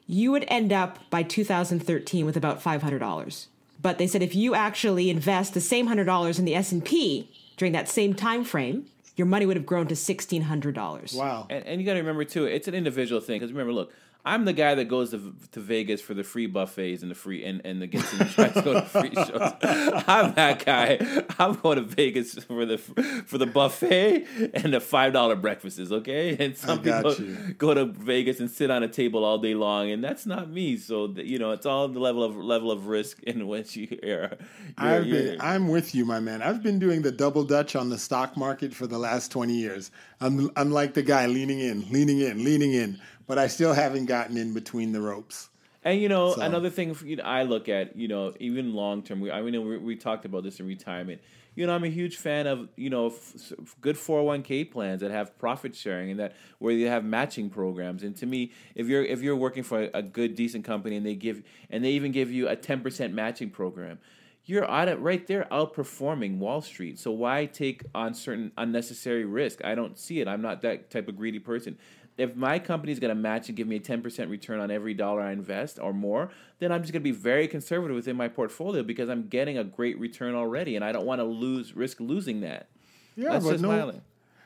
you 0.05 0.31
would 0.31 0.45
end 0.47 0.71
up 0.73 0.99
by 1.09 1.23
2013 1.23 2.25
with 2.25 2.37
about 2.37 2.61
$500. 2.61 3.47
But 3.83 3.99
they 3.99 4.07
said 4.07 4.23
if 4.23 4.33
you 4.33 4.55
actually 4.55 5.11
invest 5.11 5.53
the 5.53 5.61
same 5.61 5.87
$100 5.87 6.39
in 6.39 6.45
the 6.45 6.55
S&P 6.55 7.29
during 7.57 7.73
that 7.73 7.87
same 7.87 8.15
time 8.15 8.43
frame, 8.43 8.87
your 9.15 9.27
money 9.27 9.45
would 9.45 9.57
have 9.57 9.65
grown 9.65 9.87
to 9.87 9.93
$1600. 9.93 11.15
Wow. 11.15 11.45
And, 11.49 11.65
and 11.67 11.79
you 11.81 11.85
got 11.85 11.93
to 11.93 11.99
remember 11.99 12.23
too, 12.23 12.45
it's 12.45 12.67
an 12.67 12.73
individual 12.73 13.21
thing 13.21 13.39
because 13.39 13.51
remember, 13.51 13.73
look, 13.73 13.93
I'm 14.25 14.45
the 14.45 14.53
guy 14.53 14.75
that 14.75 14.85
goes 14.85 15.11
to, 15.11 15.35
to 15.51 15.59
Vegas 15.59 15.99
for 15.99 16.13
the 16.13 16.23
free 16.23 16.47
buffets 16.47 17.01
and 17.01 17.11
the 17.11 17.15
free 17.15 17.43
and, 17.43 17.61
and 17.65 17.81
the 17.81 17.87
gets 17.87 18.13
in 18.13 18.25
tries 18.29 18.53
to 18.53 18.61
go 18.61 18.73
to 18.73 18.81
free 18.81 19.13
shows. 19.13 19.53
I'm 20.07 20.33
that 20.35 20.63
guy. 20.65 20.97
I'm 21.37 21.55
going 21.55 21.77
to 21.77 21.83
Vegas 21.83 22.35
for 22.45 22.65
the 22.65 22.77
for 22.77 23.37
the 23.37 23.45
buffet 23.45 24.25
and 24.53 24.73
the 24.73 24.79
five 24.79 25.11
dollar 25.11 25.35
breakfasts. 25.35 25.91
Okay, 25.91 26.37
and 26.39 26.55
some 26.55 26.81
people 26.81 27.13
you. 27.15 27.53
go 27.57 27.73
to 27.73 27.83
Vegas 27.83 28.39
and 28.39 28.49
sit 28.49 28.71
on 28.71 28.81
a 28.81 28.87
table 28.87 29.25
all 29.25 29.39
day 29.39 29.55
long, 29.55 29.91
and 29.91 30.01
that's 30.01 30.25
not 30.25 30.49
me. 30.49 30.77
So 30.77 31.13
you 31.17 31.37
know, 31.37 31.51
it's 31.51 31.65
all 31.65 31.89
the 31.89 31.99
level 31.99 32.23
of 32.23 32.37
level 32.37 32.71
of 32.71 32.87
risk 32.87 33.21
in 33.23 33.45
which 33.47 33.75
you 33.75 33.99
are. 34.03 34.37
I've 34.77 35.03
been, 35.03 35.41
I'm 35.41 35.67
with 35.67 35.93
you, 35.93 36.05
my 36.05 36.21
man. 36.21 36.41
I've 36.41 36.63
been 36.63 36.79
doing 36.79 37.01
the 37.01 37.11
double 37.11 37.43
dutch 37.43 37.75
on 37.75 37.89
the 37.89 37.97
stock 37.97 38.37
market 38.37 38.73
for 38.73 38.87
the 38.87 38.97
last 38.97 39.33
20 39.33 39.53
years. 39.53 39.91
I'm 40.21 40.49
I'm 40.55 40.71
like 40.71 40.93
the 40.93 41.03
guy 41.03 41.25
leaning 41.25 41.59
in, 41.59 41.89
leaning 41.91 42.21
in, 42.21 42.41
leaning 42.45 42.73
in 42.73 43.01
but 43.27 43.37
I 43.37 43.47
still 43.47 43.73
haven't 43.73 44.05
gotten 44.05 44.37
in 44.37 44.53
between 44.53 44.91
the 44.91 45.01
ropes. 45.01 45.49
And 45.85 45.99
you 45.99 46.07
know, 46.07 46.33
so. 46.33 46.41
another 46.41 46.69
thing 46.69 46.95
you 47.03 47.17
know, 47.17 47.23
I 47.23 47.43
look 47.43 47.67
at, 47.67 47.95
you 47.95 48.07
know, 48.07 48.33
even 48.39 48.73
long 48.73 49.03
term. 49.03 49.19
We, 49.19 49.31
I 49.31 49.41
mean, 49.41 49.67
we, 49.67 49.77
we, 49.77 49.95
talked 49.95 50.25
about 50.25 50.43
this 50.43 50.59
in 50.59 50.67
retirement. 50.67 51.21
You 51.55 51.67
know, 51.67 51.75
I'm 51.75 51.83
a 51.83 51.89
huge 51.89 52.17
fan 52.17 52.47
of 52.47 52.69
you 52.77 52.89
know 52.89 53.07
f- 53.07 53.53
good 53.81 53.97
401k 53.97 54.71
plans 54.71 55.01
that 55.01 55.11
have 55.11 55.37
profit 55.37 55.75
sharing 55.75 56.11
and 56.11 56.19
that 56.19 56.35
where 56.59 56.73
you 56.73 56.87
have 56.87 57.03
matching 57.03 57.49
programs. 57.49 58.03
And 58.03 58.15
to 58.17 58.25
me, 58.25 58.51
if 58.75 58.87
you're 58.87 59.03
if 59.03 59.21
you're 59.21 59.35
working 59.35 59.63
for 59.63 59.83
a, 59.83 59.89
a 59.95 60.01
good 60.01 60.35
decent 60.35 60.63
company 60.63 60.95
and 60.95 61.05
they 61.05 61.15
give 61.15 61.43
and 61.69 61.83
they 61.83 61.91
even 61.91 62.11
give 62.11 62.31
you 62.31 62.47
a 62.47 62.55
10% 62.55 63.11
matching 63.11 63.49
program, 63.49 63.99
you're 64.45 64.69
out 64.69 65.01
right 65.01 65.27
there 65.27 65.47
outperforming 65.51 66.37
Wall 66.37 66.61
Street. 66.61 66.97
So 66.97 67.11
why 67.11 67.45
take 67.45 67.83
on 67.93 68.13
certain 68.13 68.51
unnecessary 68.57 69.25
risk? 69.25 69.63
I 69.63 69.75
don't 69.75 69.97
see 69.97 70.21
it. 70.21 70.29
I'm 70.29 70.41
not 70.41 70.61
that 70.61 70.89
type 70.89 71.07
of 71.07 71.17
greedy 71.17 71.39
person 71.39 71.77
if 72.17 72.35
my 72.35 72.59
company 72.59 72.91
is 72.91 72.99
going 72.99 73.09
to 73.09 73.19
match 73.19 73.47
and 73.47 73.57
give 73.57 73.67
me 73.67 73.77
a 73.77 73.79
10% 73.79 74.29
return 74.29 74.59
on 74.59 74.69
every 74.69 74.93
dollar 74.93 75.21
I 75.21 75.31
invest 75.31 75.79
or 75.79 75.93
more, 75.93 76.29
then 76.59 76.71
I'm 76.71 76.81
just 76.81 76.93
going 76.93 77.01
to 77.01 77.03
be 77.03 77.11
very 77.11 77.47
conservative 77.47 77.95
within 77.95 78.15
my 78.15 78.27
portfolio 78.27 78.83
because 78.83 79.09
I'm 79.09 79.27
getting 79.27 79.57
a 79.57 79.63
great 79.63 79.99
return 79.99 80.35
already 80.35 80.75
and 80.75 80.85
I 80.85 80.91
don't 80.91 81.05
want 81.05 81.19
to 81.19 81.25
lose 81.25 81.75
risk 81.75 81.99
losing 81.99 82.41
that. 82.41 82.67
Yeah, 83.15 83.33
that's 83.33 83.45
but 83.45 83.61
no, 83.61 83.93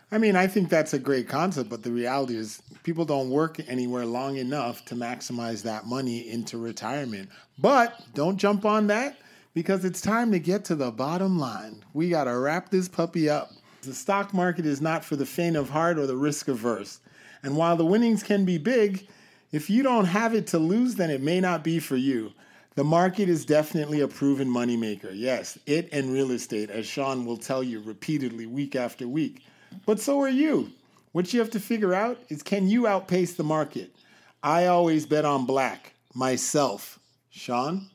I 0.09 0.17
mean, 0.17 0.37
I 0.37 0.47
think 0.47 0.69
that's 0.69 0.93
a 0.93 0.99
great 0.99 1.27
concept, 1.27 1.69
but 1.69 1.83
the 1.83 1.91
reality 1.91 2.35
is 2.35 2.61
people 2.83 3.03
don't 3.03 3.29
work 3.29 3.59
anywhere 3.67 4.05
long 4.05 4.37
enough 4.37 4.85
to 4.85 4.95
maximize 4.95 5.63
that 5.63 5.85
money 5.85 6.29
into 6.29 6.57
retirement. 6.57 7.29
But 7.59 8.01
don't 8.13 8.37
jump 8.37 8.63
on 8.63 8.87
that 8.87 9.17
because 9.53 9.83
it's 9.83 9.99
time 9.99 10.31
to 10.31 10.39
get 10.39 10.63
to 10.65 10.75
the 10.75 10.91
bottom 10.91 11.37
line. 11.37 11.83
We 11.93 12.09
got 12.09 12.25
to 12.25 12.37
wrap 12.37 12.69
this 12.69 12.87
puppy 12.87 13.29
up. 13.29 13.51
The 13.81 13.93
stock 13.93 14.33
market 14.33 14.65
is 14.65 14.81
not 14.81 15.03
for 15.03 15.17
the 15.17 15.25
faint 15.25 15.57
of 15.57 15.69
heart 15.69 15.97
or 15.97 16.07
the 16.07 16.15
risk 16.15 16.47
averse. 16.47 17.01
And 17.43 17.55
while 17.55 17.75
the 17.75 17.85
winnings 17.85 18.23
can 18.23 18.45
be 18.45 18.57
big, 18.57 19.07
if 19.51 19.69
you 19.69 19.83
don't 19.83 20.05
have 20.05 20.33
it 20.33 20.47
to 20.47 20.59
lose, 20.59 20.95
then 20.95 21.09
it 21.09 21.21
may 21.21 21.39
not 21.39 21.63
be 21.63 21.79
for 21.79 21.95
you. 21.95 22.33
The 22.75 22.83
market 22.83 23.27
is 23.29 23.45
definitely 23.45 24.01
a 24.01 24.07
proven 24.07 24.47
moneymaker. 24.47 25.11
Yes, 25.13 25.57
it 25.65 25.89
and 25.91 26.13
real 26.13 26.31
estate, 26.31 26.69
as 26.69 26.85
Sean 26.85 27.25
will 27.25 27.37
tell 27.37 27.63
you 27.63 27.81
repeatedly 27.81 28.45
week 28.45 28.75
after 28.75 29.07
week. 29.07 29.41
But 29.85 29.99
so 29.99 30.21
are 30.21 30.29
you. 30.29 30.71
What 31.11 31.33
you 31.33 31.39
have 31.39 31.49
to 31.51 31.59
figure 31.59 31.93
out 31.93 32.19
is 32.29 32.43
can 32.43 32.67
you 32.67 32.85
outpace 32.85 33.33
the 33.33 33.43
market? 33.43 33.95
I 34.43 34.67
always 34.67 35.05
bet 35.05 35.25
on 35.25 35.45
black, 35.45 35.93
myself. 36.13 36.99
Sean? 37.31 37.89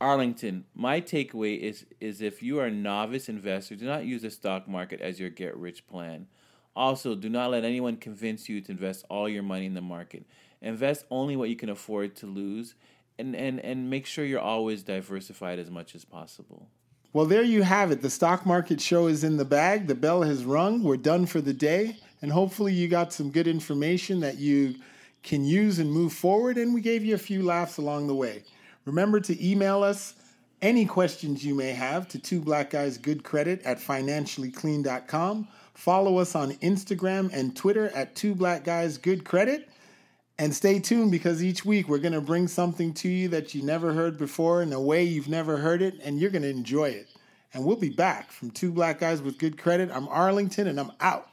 Arlington, 0.00 0.64
my 0.74 1.00
takeaway 1.00 1.58
is 1.58 1.86
is 2.00 2.20
if 2.20 2.42
you 2.42 2.60
are 2.60 2.66
a 2.66 2.70
novice 2.70 3.28
investor, 3.28 3.74
do 3.74 3.86
not 3.86 4.04
use 4.04 4.22
the 4.22 4.30
stock 4.30 4.68
market 4.68 5.00
as 5.00 5.18
your 5.18 5.30
get 5.30 5.56
rich 5.56 5.86
plan. 5.88 6.26
Also, 6.78 7.16
do 7.16 7.28
not 7.28 7.50
let 7.50 7.64
anyone 7.64 7.96
convince 7.96 8.48
you 8.48 8.60
to 8.60 8.70
invest 8.70 9.04
all 9.10 9.28
your 9.28 9.42
money 9.42 9.66
in 9.66 9.74
the 9.74 9.80
market. 9.80 10.24
Invest 10.62 11.04
only 11.10 11.34
what 11.34 11.48
you 11.48 11.56
can 11.56 11.70
afford 11.70 12.14
to 12.16 12.26
lose 12.26 12.76
and, 13.18 13.34
and, 13.34 13.58
and 13.58 13.90
make 13.90 14.06
sure 14.06 14.24
you're 14.24 14.38
always 14.38 14.84
diversified 14.84 15.58
as 15.58 15.72
much 15.72 15.96
as 15.96 16.04
possible. 16.04 16.68
Well, 17.12 17.26
there 17.26 17.42
you 17.42 17.62
have 17.62 17.90
it. 17.90 18.00
The 18.00 18.08
stock 18.08 18.46
market 18.46 18.80
show 18.80 19.08
is 19.08 19.24
in 19.24 19.38
the 19.38 19.44
bag. 19.44 19.88
The 19.88 19.96
bell 19.96 20.22
has 20.22 20.44
rung. 20.44 20.84
We're 20.84 20.98
done 20.98 21.26
for 21.26 21.40
the 21.40 21.52
day. 21.52 21.96
And 22.22 22.30
hopefully, 22.30 22.72
you 22.72 22.86
got 22.86 23.12
some 23.12 23.32
good 23.32 23.48
information 23.48 24.20
that 24.20 24.38
you 24.38 24.76
can 25.24 25.44
use 25.44 25.80
and 25.80 25.90
move 25.90 26.12
forward. 26.12 26.58
And 26.58 26.72
we 26.72 26.80
gave 26.80 27.04
you 27.04 27.16
a 27.16 27.18
few 27.18 27.42
laughs 27.42 27.78
along 27.78 28.06
the 28.06 28.14
way. 28.14 28.44
Remember 28.84 29.18
to 29.18 29.44
email 29.44 29.82
us 29.82 30.14
any 30.62 30.86
questions 30.86 31.44
you 31.44 31.56
may 31.56 31.72
have 31.72 32.06
to 32.08 32.20
two 32.20 32.40
black 32.40 32.70
guys 32.70 32.98
good 32.98 33.24
credit 33.24 33.62
at 33.64 33.78
financiallyclean.com. 33.78 35.48
Follow 35.78 36.18
us 36.18 36.34
on 36.34 36.50
Instagram 36.54 37.32
and 37.32 37.54
Twitter 37.54 37.86
at 37.90 38.16
two 38.16 38.34
black 38.34 38.64
guys 38.64 38.98
good 38.98 39.24
credit. 39.24 39.68
And 40.36 40.52
stay 40.52 40.80
tuned 40.80 41.12
because 41.12 41.40
each 41.42 41.64
week 41.64 41.88
we're 41.88 41.98
going 41.98 42.14
to 42.14 42.20
bring 42.20 42.48
something 42.48 42.92
to 42.94 43.08
you 43.08 43.28
that 43.28 43.54
you 43.54 43.62
never 43.62 43.92
heard 43.92 44.18
before 44.18 44.60
in 44.60 44.72
a 44.72 44.80
way 44.80 45.04
you've 45.04 45.28
never 45.28 45.58
heard 45.58 45.80
it, 45.80 45.94
and 46.02 46.18
you're 46.18 46.32
going 46.32 46.42
to 46.42 46.50
enjoy 46.50 46.88
it. 46.88 47.06
And 47.54 47.64
we'll 47.64 47.76
be 47.76 47.90
back 47.90 48.32
from 48.32 48.50
Two 48.50 48.72
Black 48.72 48.98
Guys 48.98 49.22
with 49.22 49.38
Good 49.38 49.56
Credit. 49.56 49.88
I'm 49.92 50.08
Arlington, 50.08 50.66
and 50.66 50.80
I'm 50.80 50.90
out. 51.00 51.28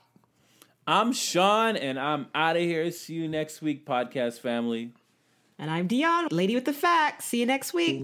I'm 0.85 1.11
Sean, 1.11 1.75
and 1.75 1.99
I'm 1.99 2.27
out 2.35 2.55
of 2.55 2.61
here. 2.61 2.91
See 2.91 3.15
you 3.15 3.27
next 3.27 3.63
week, 3.63 3.83
podcast 3.83 4.41
family. 4.41 4.91
And 5.57 5.71
I'm 5.71 5.87
Dion, 5.87 6.27
lady 6.29 6.53
with 6.53 6.65
the 6.65 6.73
facts. 6.73 7.25
See 7.25 7.39
you 7.39 7.47
next 7.47 7.73
week. 7.73 8.03